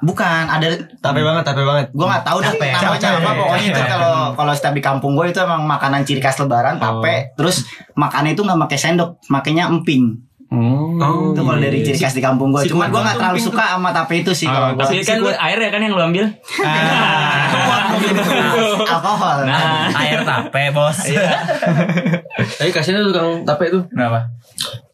[0.00, 0.66] bukan ada
[0.98, 1.86] Tape banget, tape banget.
[1.90, 2.66] gue nggak tahu dah Tape.
[2.70, 3.18] namanya Tape.
[3.18, 6.76] apa pokoknya itu kalau kalau setiap di kampung gue itu emang makanan ciri khas lebaran
[6.76, 12.10] tape terus makannya itu nggak pakai sendok makanya emping Oh, itu kalau dari ciri khas
[12.10, 14.72] di kampung gue Si cuman gue nggak terlalu suka sama tape itu sih kalau Oh,
[14.72, 16.24] gue tapi kan air ya kan yang lu ambil.
[18.88, 20.96] alkohol Nah, Air tape, Bos.
[22.56, 23.82] Tapi kasihan tuh tukang tape tuh.
[23.88, 24.28] Kenapa?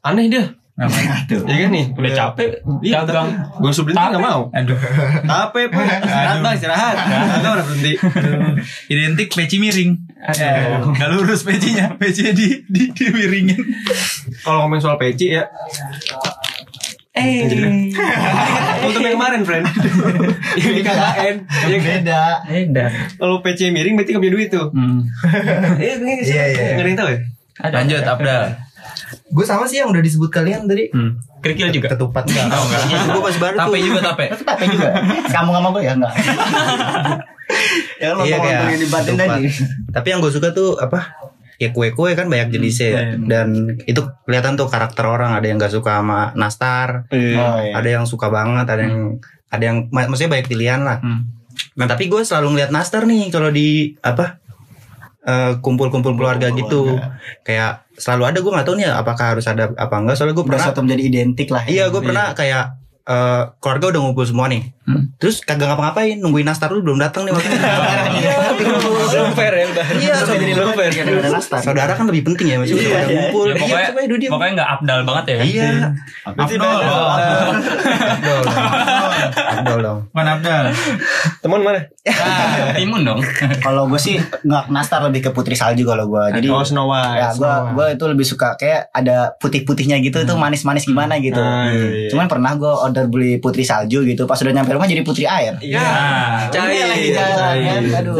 [0.03, 0.45] Aneh dia.
[0.74, 0.98] Kenapa?
[1.30, 1.84] Iya kan nih?
[1.94, 2.48] udah capek
[2.82, 3.30] Iya, dagang.
[3.62, 4.40] Gue berhenti nggak mau.
[4.50, 4.74] Aduh.
[5.22, 6.96] Tape pun istirahat bang istirahat.
[7.38, 7.92] Nggak udah berhenti.
[8.90, 9.90] Identik peci miring.
[10.98, 13.60] Gak lurus pecinya, pecinya di di, di miringin.
[14.42, 15.46] Kalau ngomongin soal peci ya.
[17.14, 17.46] Eh,
[18.82, 19.70] untuk yang kemarin, friend.
[20.58, 21.37] Yang di KKN.
[21.46, 21.82] Ya kan?
[21.87, 22.84] beda Beda.
[23.14, 24.66] Kalau peci miring berarti nggak punya duit tuh.
[24.74, 25.06] Hmm.
[25.78, 26.64] Iya, Iya, iya.
[26.74, 27.18] Nggak ada yang tahu ya?
[27.70, 28.44] Lanjut, Abdal.
[29.26, 30.88] Gue sama sih yang udah disebut kalian tadi.
[30.88, 31.18] Hmm.
[31.38, 31.90] Kerikil juga.
[31.90, 32.46] Ketupat enggak?
[32.48, 32.83] Oh, enggak.
[33.09, 34.26] Gue masih baru Tape juga tape.
[34.38, 34.88] Tape juga
[35.28, 36.14] kamu sama gue ya enggak
[38.00, 39.28] ya lo Iya ngomong kayak yang dibatin ketupat.
[39.30, 39.48] tadi
[39.92, 41.00] Tapi yang gue suka tuh apa?
[41.54, 43.02] Ya kue-kue kan banyak jenisnya ya.
[43.16, 43.48] Dan
[43.80, 45.33] itu kelihatan tuh karakter orang.
[45.33, 47.07] Ada yang gak suka sama nastar.
[47.07, 47.72] oh, iya.
[47.72, 48.66] Ada yang suka banget.
[48.66, 48.96] Ada yang
[49.48, 50.98] ada yang mak- maksudnya banyak pilihan lah.
[50.98, 51.30] Hmm.
[51.74, 54.42] Nah tapi gue selalu ngeliat nastar nih kalau di apa
[55.24, 57.00] eh, kumpul-kumpul keluarga gitu.
[57.42, 60.16] Kayak selalu ada gue nggak tahu nih apakah harus ada apa enggak.
[60.20, 62.64] Soalnya gue pernah satu menjadi identik lah Iya, gue pernah kayak
[63.04, 64.70] eh, keluarga udah ngumpul semua nih.
[64.84, 65.10] Hmm.
[65.16, 67.60] Terus kagak ngapa-ngapain, nungguin nastar lu belum datang nih waktu itu.
[69.14, 69.87] Iya, Belum fair ya udah.
[69.94, 70.90] Iya, jadi belum fair.
[71.24, 71.59] Nastar.
[71.61, 73.14] saudara kan lebih penting ya, maksudnya Iya, pada iya.
[73.14, 73.44] ngumpul.
[73.44, 74.31] Ya, Iya, pokoknya diam.
[74.31, 75.37] pokoknya nggak abdal banget ya.
[75.40, 75.68] Iya.
[76.27, 76.66] Beda.
[78.14, 78.42] Abdol.
[79.55, 79.98] Abdol dong.
[80.09, 80.64] Bukan Abdal.
[81.40, 81.81] Teman mana?
[82.05, 83.20] Ah, timun dong.
[83.61, 87.16] kalau gue sih nggak nastar lebih ke putri salju kalau gue jadi Oh Snow White.
[87.16, 91.64] ya gue gue itu lebih suka kayak ada putih-putihnya gitu itu manis-manis gimana gitu Ah,
[91.66, 92.09] iya, iya.
[92.09, 95.57] cuman pernah gue order beli putri salju gitu pas udah nyampe rumah jadi putri air
[95.59, 95.81] Iya.
[96.50, 96.85] Cair.
[96.87, 98.14] Lagi jalan kan aduh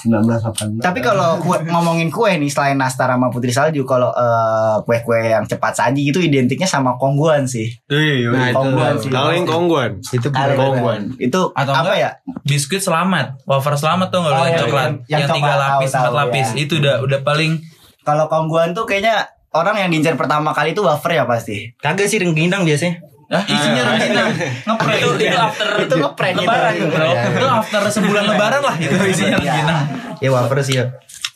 [0.00, 0.80] 1980.
[0.80, 5.44] tapi kalau kue- ngomongin kue nih selain nastar sama putri salju kalau eh, kue-kue yang
[5.44, 8.56] cepat saji itu identiknya sama kongguan sih Iya, Nah, itu.
[8.56, 9.10] Kongguan sih.
[9.10, 9.90] Kaleng kongguan.
[10.02, 11.00] Itu Kaleng Kongguan.
[11.18, 11.98] itu Atau apa enggak?
[11.98, 12.10] ya
[12.42, 15.90] Biskuit selamat, wafer selamat tuh nggak Oh, yang iya, coklat, yang- yang yang, tiga lapis,
[15.92, 16.56] empat lapis, ya.
[16.58, 17.52] itu udah udah paling
[18.00, 22.16] kalau kongguan tuh kayaknya orang yang diincar pertama kali itu wafer ya pasti kagak sih
[22.16, 23.04] rengginang biasanya.
[23.30, 24.28] Ah, isinya rengginang,
[24.66, 26.42] ngeprank itu itu after itu ngeprank gitu.
[26.42, 27.06] lebaran, bro.
[27.06, 27.22] Iya.
[27.30, 29.52] Itu after sebulan lebaran lah itu isinya Iya.
[29.54, 29.82] rengginang.
[30.18, 30.84] Ya wafer sih ya.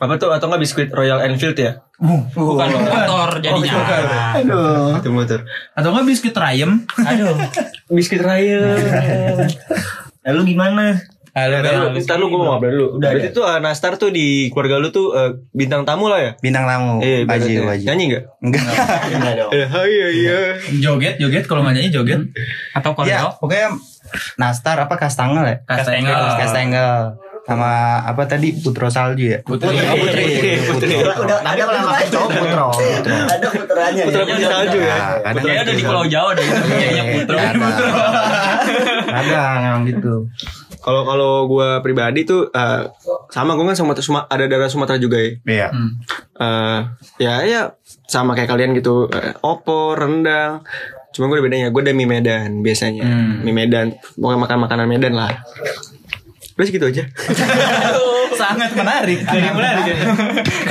[0.02, 1.80] Apa tuh atau nggak biskuit Royal Enfield ya?
[2.35, 3.78] bukan motor jadinya.
[4.35, 5.46] aduh Itu motor.
[5.78, 6.83] Atau enggak biskuit rayem?
[6.98, 7.38] Aduh.
[7.88, 9.46] Biskuit Royal.
[10.24, 10.98] lalu gimana
[11.34, 11.66] Halo,
[11.98, 12.86] Ntar lu, lu gue mau ngobrol dulu.
[13.02, 16.30] Udah, Berarti tuh uh, Nastar tuh di keluarga lu tuh uh, bintang tamu lah ya?
[16.38, 17.02] Bintang tamu.
[17.02, 17.62] Eh, wajib, ibaratnya.
[17.74, 17.86] wajib.
[17.90, 18.24] Nyanyi nggak?
[18.38, 18.62] Enggak.
[19.18, 20.38] Enggak dong Eh, iya iya.
[20.78, 22.22] joget, joget kalau nggak nyanyi joget.
[22.70, 23.28] Atau Ya, koreo.
[23.42, 23.68] pokoknya
[24.38, 25.56] nastar apa kastangel ya?
[25.66, 26.14] Kastengel.
[26.38, 27.18] Kastengel.
[27.44, 29.38] Sama apa tadi Putro Salju ya?
[29.44, 29.76] Putri.
[29.76, 30.57] Oh, Putri.
[30.64, 30.96] Putri.
[30.96, 32.66] udah tadi aku nama cowok putro
[33.28, 34.02] Ada putranya.
[34.09, 34.26] Putra ya?
[34.33, 34.96] putri salju ya.
[35.20, 36.46] Kadang Kayaknya udah di Pulau Jawa deh.
[36.48, 37.37] Kayaknya Putro.
[37.37, 37.72] Kadang.
[39.12, 40.14] Kadang emang gitu.
[40.80, 42.88] Kalau kalau gue pribadi tuh uh,
[43.28, 45.33] sama gue kan sama Suma- ada darah Sumatera juga ya.
[45.44, 45.68] Iya.
[45.68, 45.90] Hmm.
[46.35, 46.78] Eh,
[47.20, 47.61] ya ya
[48.04, 49.09] sama kayak kalian gitu.
[49.09, 50.64] Eh, opor, rendang.
[51.12, 51.68] Cuma gue ada bedanya.
[51.72, 53.04] Gue ada mie Medan biasanya.
[53.40, 53.96] Mie Medan.
[54.16, 55.33] Pokoknya makan makanan Medan lah.
[56.54, 57.02] Udah segitu aja.
[58.40, 59.26] Sangat menarik.
[59.26, 59.84] Yang menarik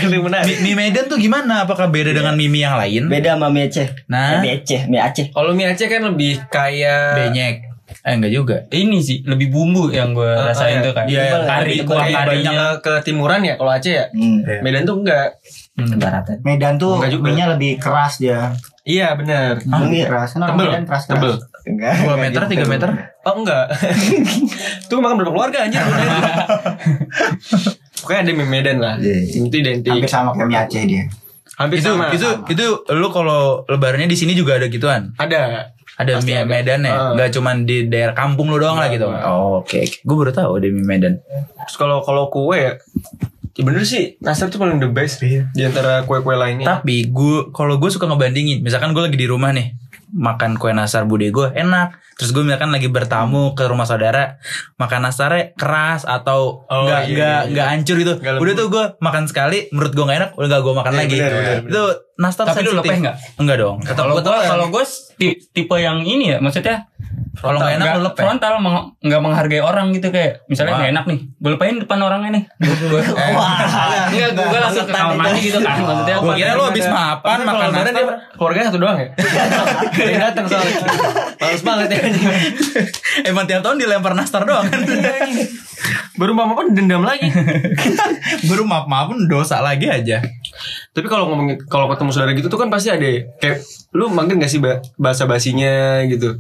[0.03, 0.55] yang menarik.
[0.63, 1.67] Mi, mie Medan tuh gimana?
[1.67, 3.03] Apakah beda dengan mie, mie yang lain?
[3.11, 3.87] Beda sama mie Aceh.
[4.07, 4.39] Nah.
[4.39, 5.27] Mie Aceh, mie Aceh.
[5.31, 7.55] Kalau mie Aceh kan lebih kayak Benyek.
[8.03, 8.57] Eh enggak juga.
[8.71, 10.85] Ini sih lebih bumbu yang gue rasain iya.
[10.87, 11.05] tuh kan.
[11.07, 12.67] Iya, Kari, lebih kuah banyak karinya.
[12.79, 14.05] ke timuran ya kalau Aceh ya.
[14.11, 14.39] Hmm.
[14.63, 15.27] Medan tuh enggak.
[15.75, 15.99] Hmm.
[16.43, 19.63] Medan tuh mie lebih keras dia Iya benar.
[19.63, 20.35] Keras.
[20.35, 20.67] Kan Tebel.
[20.67, 21.03] Medan keras.
[21.07, 21.33] Tebel.
[21.63, 21.95] Enggak.
[22.03, 22.89] 2 meter, 3 meter.
[23.23, 23.65] Oh enggak.
[24.91, 25.79] Tuh makan berapa keluarga anjir.
[27.97, 28.95] Pokoknya ada mie Medan lah.
[28.99, 29.39] Iya.
[29.39, 29.87] Itu identik.
[29.89, 31.03] Hampir sama kayak mie Aceh dia.
[31.53, 32.11] Hampir Itu sama.
[32.11, 35.15] itu itu lu kalau lebarannya di sini juga ada gituan.
[35.15, 35.71] ada.
[35.93, 36.49] Ada Pasti mie ada.
[36.49, 37.11] Medan ya, Ah.
[37.13, 39.05] nggak cuman di daerah kampung lu doang lah gitu.
[39.05, 39.77] Oh, oke.
[39.77, 40.01] oke.
[40.01, 41.21] Gue baru tahu ada mie Medan.
[41.63, 42.75] Terus kalau kalau kue
[43.53, 46.65] ya, bener sih nastar tuh paling the best di antara kue-kue lainnya.
[46.67, 49.73] Tapi gue kalau gue suka ngebandingin, misalkan gue lagi di rumah nih
[50.13, 51.97] makan kue nastar bude gue enak.
[52.13, 54.37] Terus gue misalkan lagi bertamu ke rumah saudara,
[54.77, 57.49] makan nastarnya keras atau Oh, nggak iya, nggak iya, iya.
[57.49, 58.13] nggak hancur itu.
[58.21, 60.99] Nggak Udah tuh gue makan sekali, menurut gue nggak enak, udah gak gue makan Iya,
[61.01, 61.17] lagi.
[61.17, 61.71] bener, bener, bener.
[61.73, 61.83] Itu
[62.23, 62.79] nastar Tapi lu sensitif.
[62.81, 63.15] lepeh nggak?
[63.37, 63.77] Enggak dong.
[63.83, 64.83] Kalau gue gua kalau gua
[65.13, 66.87] ti- tipe yang ini ya, maksudnya
[67.33, 68.23] Kalau nggak enak lu nggak lepeh.
[68.23, 72.29] frontal meng- nggak menghargai orang gitu kayak misalnya nggak enak nih, gue lepain depan orangnya
[72.31, 72.43] nih.
[72.89, 75.75] Gua, enggak, gue, gue langsung ke kamar mandi gitu kan.
[75.75, 77.91] Maksudnya Gue kira lu habis mapan makan nastar.
[77.91, 79.07] dia keluarganya satu doang ya.
[79.99, 80.75] Yang datang soalnya.
[81.35, 81.99] Males banget ya.
[83.29, 84.79] Emang tiap tahun dilempar nastar doang kan.
[86.13, 87.27] Baru mama pun dendam lagi.
[88.45, 90.21] Baru maaf maaf pun dosa lagi aja.
[90.91, 93.03] Tapi kalau ngomongin kalau ketemu saudara gitu tuh kan pasti ada
[93.35, 93.59] kayak
[93.91, 96.37] lu makin gak sih ba- bahasa basinya gitu.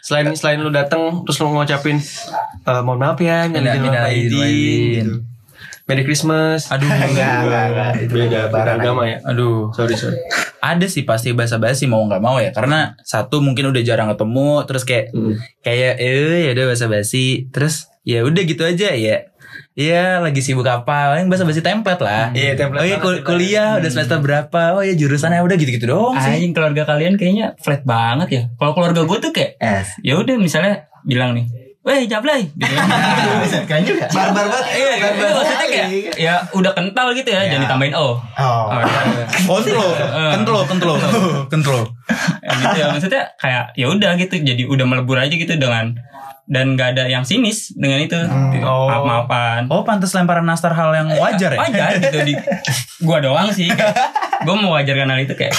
[0.00, 1.98] Selain selain lu datang terus lu ngucapin
[2.64, 5.14] eh, mohon maaf ya nyalain Pak gitu.
[5.84, 6.68] Merry Christmas.
[6.68, 6.84] Aduh.
[7.08, 7.90] Enggak, enggak, enggak.
[7.98, 9.16] Itu beda beda agama ya.
[9.24, 9.72] Aduh.
[9.72, 10.20] Sorry sorry.
[10.58, 14.66] ada sih pasti basa basi mau nggak mau ya karena satu mungkin udah jarang ketemu
[14.66, 15.38] terus kayak Hmm.
[15.62, 19.30] kayak eh ya udah basa basi terus ya udah gitu aja ya
[19.78, 21.22] Iya lagi sibuk apa?
[21.22, 22.34] Yang basa basi template lah.
[22.34, 24.74] Iya, template oh iya kul- kuliah udah semester berapa?
[24.74, 26.34] Oh ya jurusannya udah gitu gitu doang sih.
[26.34, 28.42] Anjing keluarga kalian kayaknya flat banget ya.
[28.58, 29.94] Kalau keluarga gue tuh kayak Es.
[30.02, 31.46] ya udah misalnya bilang nih,
[31.88, 32.44] "Weh, jablay."
[33.38, 33.58] Gitu.
[33.64, 34.04] Kan juga.
[34.12, 34.64] Barbar banget.
[34.76, 35.88] Iya, iya, maksudnya kayak
[36.20, 38.20] ya udah kental gitu ya, jangan ditambahin oh.
[38.36, 38.64] Oh.
[38.68, 39.24] Oh, iya.
[39.48, 39.88] kontrol
[40.36, 40.96] kontrol kontrol
[41.48, 41.82] kontrol
[42.40, 45.96] Ya gitu ya maksudnya kayak ya udah gitu jadi udah melebur aja gitu dengan
[46.48, 48.16] dan gak ada yang sinis dengan itu
[48.64, 48.88] Oh.
[48.88, 52.34] maaf maafan oh pantas lemparan nastar hal yang wajar ya wajar gitu di
[53.00, 53.94] gua doang sih kayak,
[54.44, 55.52] gua mau wajarkan hal itu kayak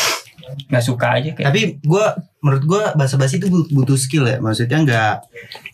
[0.67, 2.05] nggak suka aja kayak Tapi gue
[2.39, 4.37] menurut gue bahasa basi itu but- butuh skill ya.
[4.37, 5.13] Maksudnya nggak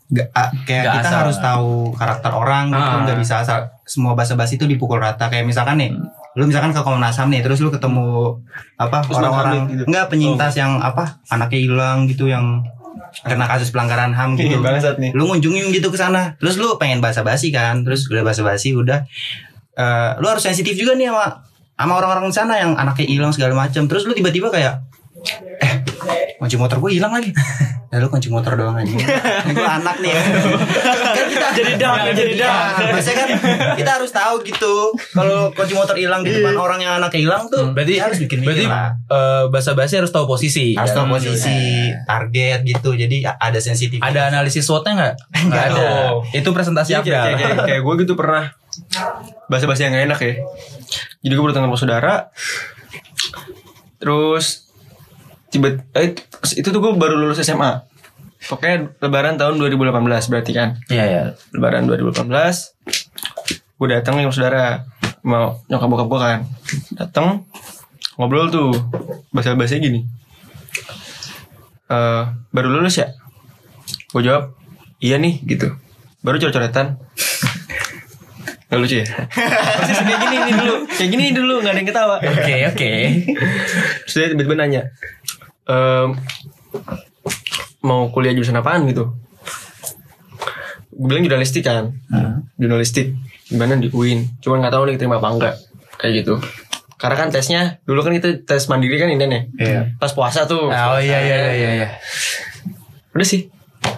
[0.07, 1.19] nggak ah, kayak Nggak kita asal.
[1.21, 2.81] harus tahu karakter orang gitu.
[2.91, 3.01] Ah.
[3.03, 5.27] Nggak bisa asal semua bahasa basi itu dipukul rata.
[5.27, 5.91] Kayak misalkan nih,
[6.33, 8.38] lu misalkan ke Komnas HAM nih, terus lu ketemu
[8.75, 9.83] apa orang-orang gitu.
[9.85, 12.61] nggak penyintas yang apa anaknya hilang gitu yang
[13.21, 14.59] kena kasus pelanggaran HAM gitu.
[14.59, 15.11] Bangsat nih.
[15.11, 18.71] lu ngunjungin gitu ke sana terus lu pengen bahasa basi kan terus udah bahasa basi
[18.71, 19.07] udah
[19.73, 21.39] eh, lu harus sensitif juga nih sama
[21.75, 23.83] sama orang-orang di sana yang anaknya hilang segala macam.
[23.85, 24.79] Terus lu tiba-tiba kayak
[25.59, 25.73] eh
[26.38, 27.31] kunci motor gue hilang lagi.
[27.93, 28.91] Ya lu kunci motor doang aja.
[28.91, 30.11] Ini gue anak nih.
[30.11, 30.19] Ya
[31.15, 32.91] kan kita jadi dark, jadi dark.
[32.91, 33.29] maksudnya kan
[33.79, 34.91] kita harus tahu gitu.
[35.15, 38.43] Kalau kunci motor hilang di depan orang yang anaknya hilang tuh berarti dia harus bikin
[38.43, 38.91] berarti lah.
[39.07, 41.07] eh, basa basi harus tahu posisi harus kan?
[41.07, 41.55] tahu posisi
[42.03, 42.99] target gitu.
[42.99, 44.03] Jadi ada sensitif.
[44.03, 45.13] Ada analisis SWOT-nya nggak?
[45.47, 45.88] Nggak ada.
[46.35, 48.43] itu presentasi Iya, kayak, apa kayak, kayak, kayak gue gitu pernah
[49.47, 50.33] bahasa-bahasa yang gak enak ya.
[51.25, 52.13] Jadi gue bertemu sama saudara.
[54.01, 54.69] Terus
[55.49, 56.15] tiba eh,
[56.55, 57.85] itu tuh gue baru lulus SMA.
[58.45, 60.77] Pokoknya lebaran tahun 2018 berarti kan.
[60.91, 61.23] Iya ya.
[61.55, 62.29] Lebaran 2018
[63.75, 64.65] gue datang sama saudara
[65.25, 66.39] mau nyokap bokap gue kan
[66.95, 67.43] datang
[68.15, 68.71] ngobrol tuh
[69.35, 70.07] bahasa bahasa gini
[71.91, 72.23] eh
[72.55, 73.11] baru lulus ya
[74.15, 74.55] gue jawab
[75.03, 75.75] iya nih gitu
[76.23, 76.95] baru coret-coretan
[78.65, 79.08] Gak lucu ya?
[79.30, 80.75] Pasti kayak gini nih dulu.
[80.89, 81.56] Kayak gini dulu.
[81.62, 82.15] Gak ada yang ketawa.
[82.17, 82.91] Oke oke.
[84.10, 84.82] Terus dia tiba-tiba nanya
[85.69, 86.17] ehm,
[87.86, 88.89] Mau kuliah jurusan apaan?
[88.89, 89.06] Gitu.
[90.95, 91.93] Gue bilang jurnalistik kan
[92.58, 93.13] Jurnalistik.
[93.45, 95.56] Gimana di UIN Cuman gak tahu nih terima apa enggak.
[96.01, 96.34] Kayak gitu.
[96.97, 99.82] Karena kan tesnya Dulu kan kita tes mandiri kan ini nih Iya.
[100.01, 100.73] Pas puasa tuh.
[100.73, 101.88] Oh iya iya iya iya.
[103.13, 103.54] Udah sih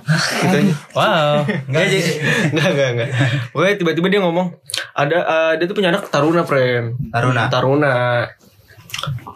[0.08, 0.74] gitu aja.
[0.96, 1.36] Wow.
[1.67, 2.12] Enggak jadi
[2.56, 3.10] Enggak enggak enggak
[3.52, 4.48] Pokoknya tiba-tiba dia ngomong
[4.96, 7.52] Ada eh, Dia tuh punya anak Taruna friend Taruna.
[7.52, 7.96] Taruna.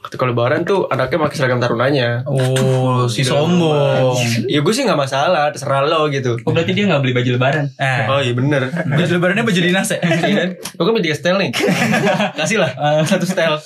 [0.08, 2.24] Ketika lebaran tuh Anaknya pakai seragam tarunanya.
[2.26, 4.18] Oh si sombong.
[4.50, 6.40] Ya gue sih gak masalah Terserah lo gitu.
[6.48, 7.66] Oh berarti dia nggak beli baju lebaran?
[7.78, 8.08] Eh.
[8.10, 8.72] Oh iya bener.
[8.72, 10.00] Baju lebarannya baju dinas ya.
[10.28, 10.50] Iya kan?
[10.80, 11.52] Lo kan punya tiga style nih.
[12.40, 12.72] Kasih lah.
[13.06, 13.60] Satu style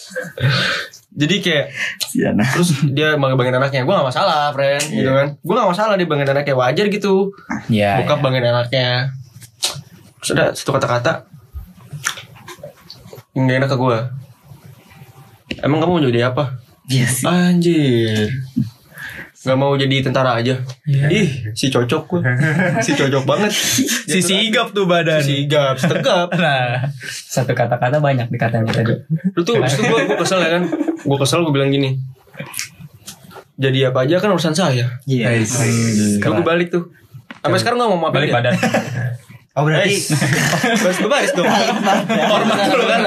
[1.15, 1.65] Jadi kayak
[2.51, 3.87] Terus dia bangga-banggain anaknya.
[3.87, 5.27] Gue gak masalah friend Gitu kan.
[5.39, 6.55] Gue gak masalah dia banggain anaknya.
[6.59, 7.31] Wajar gitu.
[7.71, 8.03] Iya.
[8.03, 9.15] Bokap banggain anaknya.
[10.19, 11.29] Terus ada satu kata-kata
[13.37, 13.97] Yang gak enak ke gue
[15.63, 16.59] Emang kamu mau jadi apa?
[16.91, 17.23] Yes.
[17.23, 18.29] Anjir
[19.45, 20.57] Gak mau jadi tentara aja.
[20.89, 22.21] Ih si cocok gue
[22.85, 23.53] Si cocok banget.
[24.09, 25.21] Si sigap tuh badan.
[25.21, 26.33] Si sigap Si tegap.
[26.45, 26.89] Nah.
[27.05, 28.93] satu kata-kata banyak dikatanya tadi
[29.37, 30.63] Lu tuh, tuh gue, gue kesel ya kan?
[31.05, 32.01] Gue kesel gue bilang gini.
[33.55, 34.99] Jadi apa aja kan urusan saya.
[35.05, 35.31] Iya.
[36.19, 36.89] Kalau gue balik tuh.
[37.39, 38.57] Sampai sekarang gak mau balik badan
[39.55, 39.95] Oh berarti
[40.83, 41.47] Baris baris dong.
[41.47, 42.99] Hormat dulu kan.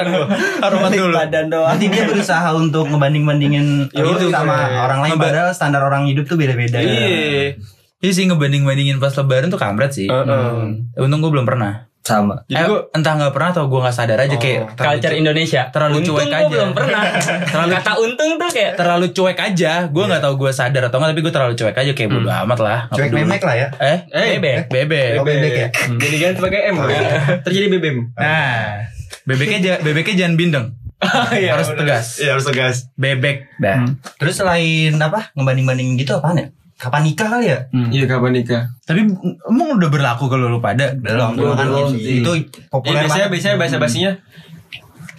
[0.64, 1.12] Hormat dulu.
[1.12, 1.76] Badan doang.
[1.76, 6.80] Berarti dia berusaha untuk ngebanding-bandingin itu sama orang lain padahal standar orang hidup tuh beda-beda.
[6.80, 7.60] Iya.
[7.98, 10.08] Iya sih ngebanding-bandingin pas lebaran tuh kampret sih.
[10.08, 10.96] Heeh.
[10.96, 11.87] Untung gue belum pernah.
[12.08, 12.34] Sama.
[12.42, 15.18] Jadi Eh, gue entah nggak pernah atau gue nggak sadar aja kayak terlalu culture cu-
[15.18, 16.48] Indonesia terlalu untung cuek gua aja.
[16.48, 17.02] belum pernah
[17.52, 19.72] terlalu kata untung tuh kayak terlalu cuek aja.
[19.86, 22.58] Gue nggak tahu gue sadar atau nggak tapi gue terlalu cuek aja kayak bodo amat
[22.58, 22.78] lah.
[22.90, 23.68] Cuek memek lah ya.
[23.78, 25.10] Eh, Eh, bebek bebek.
[25.14, 25.68] Oh, bebek ya.
[25.92, 26.88] Jadi ganti pakai M bro.
[27.42, 27.98] Terjadi BBM.
[28.14, 28.88] Nah,
[29.22, 30.66] bebeknya ja- bebeknya jangan bindeng.
[31.30, 31.80] Iya, Harus bener.
[31.84, 32.06] tegas.
[32.16, 32.76] Iya harus tegas.
[32.94, 33.86] Bebek dah.
[34.16, 36.46] Terus selain apa ngebanding-bandingin gitu apaan ya?
[36.78, 37.58] Kapan nikah kali ya?
[37.90, 38.70] Iya kapan nikah?
[38.82, 39.02] Tapi
[39.44, 40.94] emang udah berlaku kalau lu pada?
[40.94, 43.32] Belum, belum, kan belum itu, itu Ya, populer biasanya banget.
[43.34, 44.12] biasanya bahasa basinya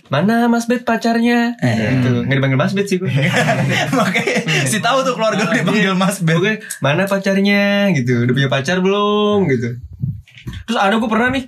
[0.08, 1.54] Mana Mas Bet pacarnya?
[1.62, 2.26] Gitu.
[2.26, 3.06] Nggak dipanggil Mas Bet sih gue.
[3.94, 6.34] Makanya si tahu tuh keluarga lu dipanggil Mas Ben.
[6.34, 8.26] Oke, mana pacarnya gitu?
[8.26, 9.78] Udah punya pacar belum gitu?
[10.66, 11.46] Terus ada gue pernah nih.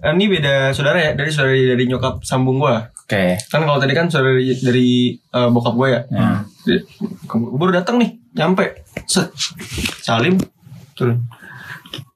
[0.00, 2.74] eh, Ini beda saudara ya, dari saudara dari nyokap sambung gue.
[3.00, 3.38] Oke.
[3.46, 6.00] Kan kalau tadi kan saudara dari, dari eh, bokap gue ya.
[6.60, 6.82] Di-
[7.22, 8.89] Gue baru datang nih, nyampe.
[9.10, 9.34] Set.
[10.06, 10.38] Salim
[10.94, 11.26] turun.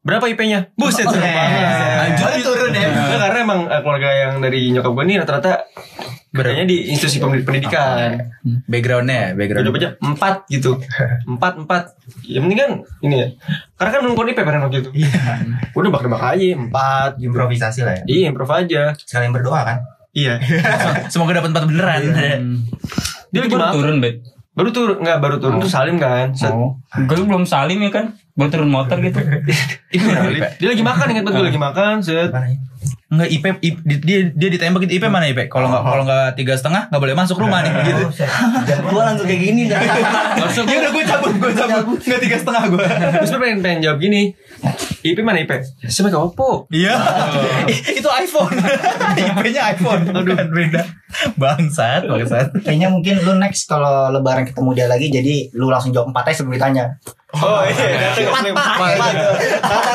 [0.04, 0.68] Berapa IP-nya?
[0.76, 2.20] Buset, serem banget.
[2.20, 2.86] Anjir turun ya.
[2.92, 5.64] Enggak, karena emang eh, keluarga yang dari nyokap gue nih rata-rata
[6.34, 8.10] Berarti di institusi pendidik- pendidikan.
[8.66, 9.62] Backgroundnya ya, background.
[9.64, 10.70] Udah aja empat gitu,
[11.32, 11.82] empat empat.
[12.26, 12.70] Ya mending kan
[13.06, 13.28] ini ya.
[13.78, 14.90] Karena kan belum IP pada waktu itu.
[14.98, 15.22] Iya.
[15.78, 17.10] Udah nebak-nebak aja empat.
[17.22, 17.30] Gitu.
[17.30, 18.04] Improvisasi lah ya.
[18.10, 18.82] Iya improv aja.
[18.98, 19.78] Sekalian berdoa kan.
[20.10, 20.42] Iya.
[21.14, 22.02] Semoga dapat empat beneran.
[23.30, 23.74] Dia lagi baru makan.
[23.78, 24.14] turun bet
[24.54, 26.30] Baru turun nggak baru turun tuh Salim kan.
[26.30, 26.54] Set.
[26.94, 29.18] gue belum salim ya kan baru turun motor gitu
[30.14, 30.42] Salim.
[30.62, 32.30] Dia lagi makan ingat banget gue lagi makan set.
[33.06, 35.46] Enggak IP, IP di- dia dia ditembak gitu IP mana IP?
[35.46, 38.04] Kalau nggak kalau nggak tiga setengah nggak boleh masuk rumah nih gitu.
[38.64, 39.80] Dan gua langsung kayak gini dah.
[39.80, 41.84] Ya udah gue cabut, gue cabut.
[42.00, 42.86] Nggak tiga setengah gue.
[43.14, 44.34] Terus gue pengen, pengen jawab gini.
[45.00, 45.52] IP mana IP?
[45.84, 46.64] Saya pakai Oppo.
[46.68, 46.96] Iya.
[48.00, 48.56] Itu iPhone.
[49.20, 50.02] IP-nya iPhone.
[50.08, 50.82] Bukan beda.
[51.36, 52.50] Bangsat, bangsat.
[52.64, 56.36] Kayaknya mungkin lu next kalau lebaran ketemu dia lagi jadi lu langsung jawab empat aja
[56.40, 56.96] sebelum ditanya.
[57.34, 58.52] Oh iya, datang ke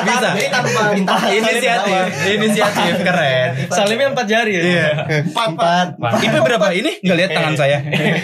[0.03, 0.29] Bisa.
[0.35, 0.81] Jadi tanpa
[1.29, 3.49] Inisiatif, inisiatif keren.
[3.71, 4.61] Salimnya empat jari ya.
[4.63, 4.89] Iya.
[5.31, 5.87] empat.
[6.19, 6.99] IP berapa ini?
[6.99, 7.77] Nggak lihat tangan saya.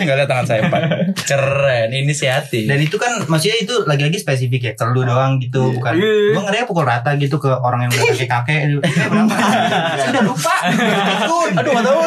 [0.04, 0.82] Nggak lihat tangan saya empat.
[1.26, 2.66] Keren, inisiatif.
[2.68, 5.94] Dan itu kan maksudnya itu lagi-lagi spesifik ya, celu doang gitu, bukan.
[5.96, 6.34] Iya.
[6.36, 8.04] Gua ngeri pukul rata gitu ke orang yang udah.
[8.50, 9.36] Eh, berapa?
[10.00, 10.56] Saya udah lupa.
[11.56, 12.02] Aduh, nggak tahu.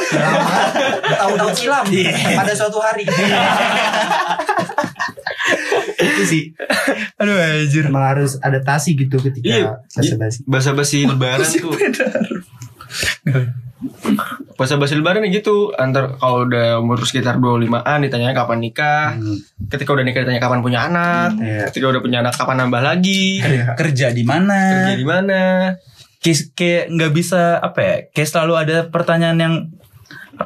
[1.09, 1.85] Tahun-tahun silam.
[2.37, 3.05] Pada suatu hari.
[5.99, 6.43] itu sih.
[7.21, 7.85] Aduh anjir.
[7.87, 9.73] Emang harus adaptasi gitu ketika Iya.
[9.89, 10.41] basa-basi.
[10.45, 11.73] Bahasa basi lebaran tuh.
[14.59, 19.15] Bahasa basi lebaran ya gitu Antar kalau udah umur sekitar 25an Ditanya kapan nikah
[19.71, 21.71] Ketika udah nikah ditanya kapan punya anak Iya.
[21.71, 23.39] Ketika udah punya anak kapan nambah lagi
[23.79, 24.59] Kerja di mana?
[24.83, 25.43] Kerja di mana
[26.19, 27.95] Kayak kayak nggak bisa apa ya?
[28.11, 29.55] Kayak selalu ada pertanyaan yang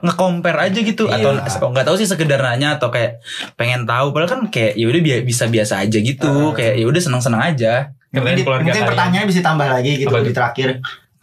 [0.00, 1.36] nge-compare aja gitu atau
[1.68, 3.20] nggak tahu sih sekedar nanya atau kayak
[3.54, 6.24] pengen tahu padahal kan kayak ya udah bi- bisa biasa aja gitu
[6.54, 7.72] kayak ya udah seneng-seneng aja.
[8.12, 10.68] Mungkin, mungkin pertanyaannya bisa tambah lagi gitu Apa di terakhir.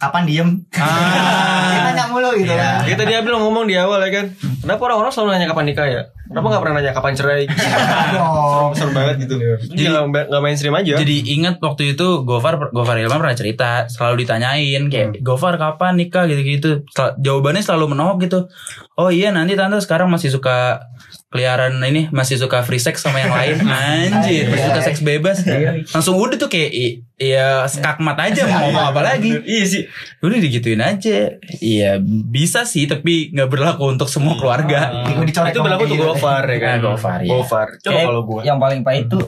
[0.00, 0.48] Kapan diem?
[1.70, 2.48] Dia nanya mulu gitu.
[2.48, 2.82] Kan.
[2.82, 4.26] Kita dia bilang ngomong di awal ya kan.
[4.60, 6.02] Kenapa orang-orang selalu nanya kapan nikah ya?
[6.24, 7.42] Kenapa gak pernah nanya kapan cerai?
[8.20, 9.34] Oh, Seru banget gitu.
[9.38, 10.94] Jadi gak, gak mainstream aja.
[10.96, 16.24] jadi ingat waktu itu Gofar Gofar Ilman pernah cerita selalu ditanyain kayak Gofar kapan nikah?
[16.24, 16.86] gitu-gitu.
[17.18, 18.38] Jawabannya selalu menohok gitu.
[18.94, 20.86] Oh iya nanti tante sekarang masih suka
[21.30, 23.62] keliaran ini masih suka free sex sama yang lain.
[23.70, 25.46] Anjir masih suka seks bebas.
[25.88, 29.38] Langsung udah tuh kayak i- ya skakmat aja mau ngomong apa lagi.
[29.40, 29.82] Iya sih.
[30.18, 31.38] Udah digituin aja.
[31.56, 35.06] Iya bisa sih tapi nggak berlaku untuk semua keluarga.
[35.22, 36.04] Dicoret Itu berlaku tuh gitu.
[36.04, 36.76] Gofar ya kan?
[36.76, 37.30] Nah, Gofar, iya.
[37.30, 37.66] Gofar.
[37.78, 39.22] Coba kalau gue yang paling pahit tuh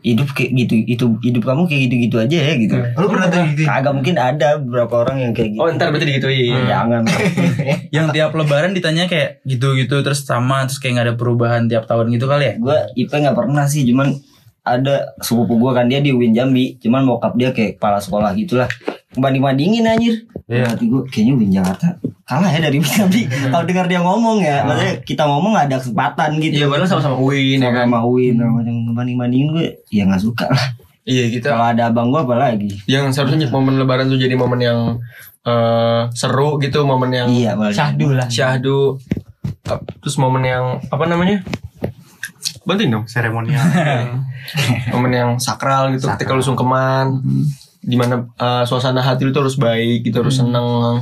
[0.00, 2.76] hidup kayak gitu itu hidup kamu kayak gitu-gitu aja ya gitu.
[2.96, 3.62] Lu pernah tuh gitu?
[3.68, 5.60] Kagak mungkin ada beberapa orang yang kayak gitu.
[5.60, 7.02] Oh ntar berarti digituin Jangan.
[7.96, 12.12] yang tiap lebaran ditanya kayak gitu-gitu terus sama terus kayak nggak ada perubahan tiap tahun
[12.14, 14.16] gitu kali ya gue IP nggak pernah sih cuman
[14.60, 18.68] ada sepupu gue kan dia di UIN Jambi cuman bokap dia kayak kepala sekolah gitulah
[19.16, 20.14] banding bandingin anjir
[20.50, 20.66] Iya.
[20.66, 21.86] Berarti gue kayaknya UIN Jakarta
[22.26, 26.42] kalah ya dari UIN Jambi kalau dengar dia ngomong ya maksudnya kita ngomong ada kesempatan
[26.42, 26.54] gitu.
[26.58, 27.86] Iya padahal sama-sama UIN ya kan.
[27.86, 30.74] Sama UIN macam banding bandingin gue ya nggak suka lah.
[31.06, 34.78] Iya kita kalau ada abang gue apalagi Yang seharusnya momen lebaran tuh jadi momen yang
[35.42, 38.26] eh, Seru gitu Momen yang iya syahdu lah.
[38.26, 38.98] Syahdu.
[39.64, 41.46] Ap- Terus momen yang Apa namanya?
[42.66, 43.06] Bantuin dong.
[43.06, 43.62] Seremonial.
[44.92, 47.22] Momen yang sakral gitu Ketika lu sungkeman
[47.80, 51.00] Di mana eh, suasana hati lu tuh harus baik gitu Harus seneng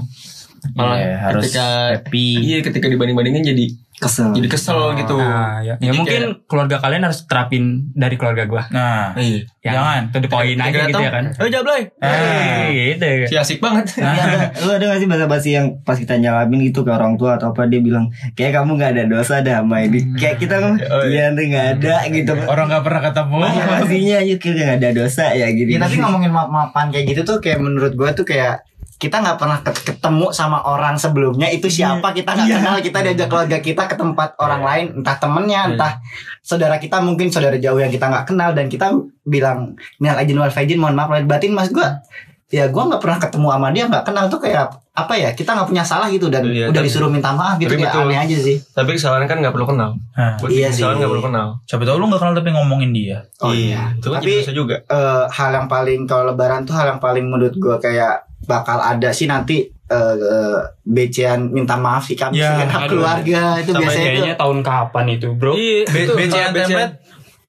[0.72, 2.28] malah Iya, harus ketika happy.
[2.40, 3.66] iya ketika dibanding-bandingin jadi
[3.98, 4.30] Kesel.
[4.30, 8.62] jadi kesel gitu Nah, ya, ya Jadi mungkin keluarga kalian harus terapin dari keluarga gua.
[8.68, 9.42] Nah, Iya.
[9.60, 10.02] Yang Jangan.
[10.08, 11.24] to the point aja gitu ya kan.
[11.34, 11.82] Oh jablay.
[11.98, 13.26] Eh, gitu.
[13.26, 13.98] Si asik banget.
[13.98, 17.34] Iya, ada- lu ada gak sih bahasa-basi yang pas kita nyalabin gitu ke orang tua
[17.34, 20.72] atau apa dia bilang kayak kamu nggak ada dosa dah sama ini kayak kita kan
[21.04, 23.36] iya nih nggak ada gitu orang gak pernah ketemu.
[23.40, 27.38] bahasa-basinya aja kayak nggak ada dosa ya gitu Ya tapi ngomongin maaf-maafan kayak gitu tuh
[27.40, 28.62] kayak menurut gua tuh kayak
[28.98, 33.28] kita nggak pernah ket- ketemu sama orang sebelumnya itu siapa kita nggak kenal kita diajak
[33.28, 35.92] keluarga kita ke tempat orang lain entah temennya entah
[36.40, 38.90] saudara kita mungkin saudara jauh yang kita nggak kenal dan kita
[39.22, 42.02] bilang minal aijin wal faizin mohon maaf lahir batin mas gua
[42.48, 45.68] ya gua nggak pernah ketemu sama dia nggak kenal tuh kayak apa ya kita nggak
[45.68, 48.02] punya salah gitu dan Iya, udah tapi- disuruh minta maaf gitu ya betul.
[48.02, 49.94] aneh aja sih Tapi kesalahan kan nggak perlu kenal.
[50.10, 50.98] Nah, Buat Iya kesalahan sih.
[50.98, 51.46] nggak perlu kenal.
[51.62, 53.18] siapa tahu lu gak kenal tapi ngomongin dia.
[53.38, 54.82] oh iya Itu kan Tapi- juga.
[54.82, 59.10] eh, hal yang paling kalau lebaran tuh hal yang paling menurut gua kayak bakal ada
[59.10, 62.90] sih nanti eh eh, becean minta maaf sih kami Ya, segenap aduh.
[62.94, 65.52] keluarga itu Sama biasanya kayaknya tahun kapan itu, Bro?
[65.52, 66.94] Iya, B- itu, BCA kalau template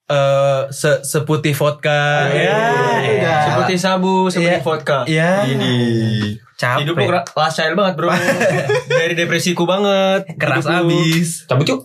[0.10, 2.26] eh se seputih vodka.
[2.28, 2.62] Iya, ya.
[3.00, 3.36] iya.
[3.46, 4.64] Seperti sabu, seperti Iya.
[4.64, 4.98] vodka.
[5.06, 5.32] Iya.
[5.46, 5.76] Ini.
[6.56, 6.82] Capek.
[6.82, 8.10] Hidup lu ra- lifestyle banget bro
[9.00, 10.96] Dari depresiku banget keras Hidup lu.
[10.96, 11.46] abis.
[11.46, 11.80] Cabut yuk.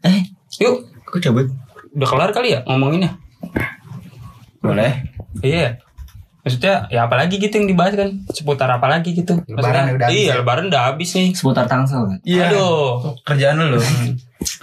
[0.00, 0.22] Eh,
[0.58, 0.88] yuk.
[1.04, 1.46] Kok cabut?
[1.92, 3.12] Udah kelar kali ya ngomonginnya?
[4.60, 5.04] Boleh.
[5.40, 5.78] Iya.
[6.40, 10.16] Maksudnya ya apalagi gitu yang dibahas kan Seputar apa lagi gitu Lebaran Maksudnya, udah habis
[10.16, 10.34] Iya ya?
[10.40, 12.44] lebaran udah habis nih seputar tangsel kan Iya.
[12.48, 13.80] Aduh Kerjaan lu.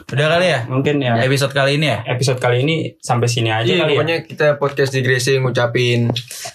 [0.07, 0.59] Udah kali ya?
[0.65, 1.99] Mungkin ya Episode kali ini ya?
[2.07, 6.09] Episode kali ini sampai sini aja Iya kali ya pokoknya kita podcast di Gresi ngucapin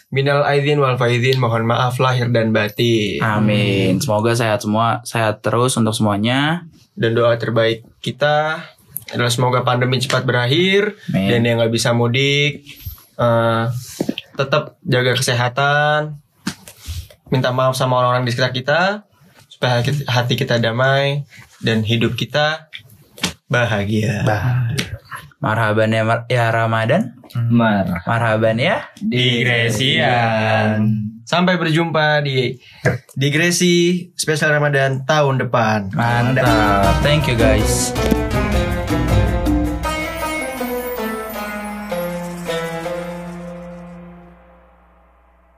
[0.08, 4.02] Minal aidin wal faizin Mohon maaf lahir dan batin Amin.
[4.02, 6.66] Semoga sehat semua, sehat terus untuk semuanya.
[6.92, 8.58] Dan doa terbaik kita
[9.08, 11.28] adalah semoga pandemi cepat berakhir Amin.
[11.28, 12.64] Dan yang nggak bisa mudik
[13.14, 13.64] eh,
[14.32, 16.16] Tetap jaga kesehatan
[17.28, 18.80] Minta maaf sama orang-orang di sekitar kita
[19.46, 21.24] Supaya hati- kita damai
[21.58, 22.68] Dan hidup kita
[23.46, 24.24] bahagia
[25.38, 27.18] Marhaban ya, Mar- ya Ramadan.
[27.34, 28.86] marah Marhaban ya.
[29.02, 30.78] Digresian
[31.22, 32.54] Sampai berjumpa di
[33.12, 35.92] Digresi spesial Ramadan tahun depan.
[35.92, 37.00] Mantap.
[37.00, 37.92] Thank you guys.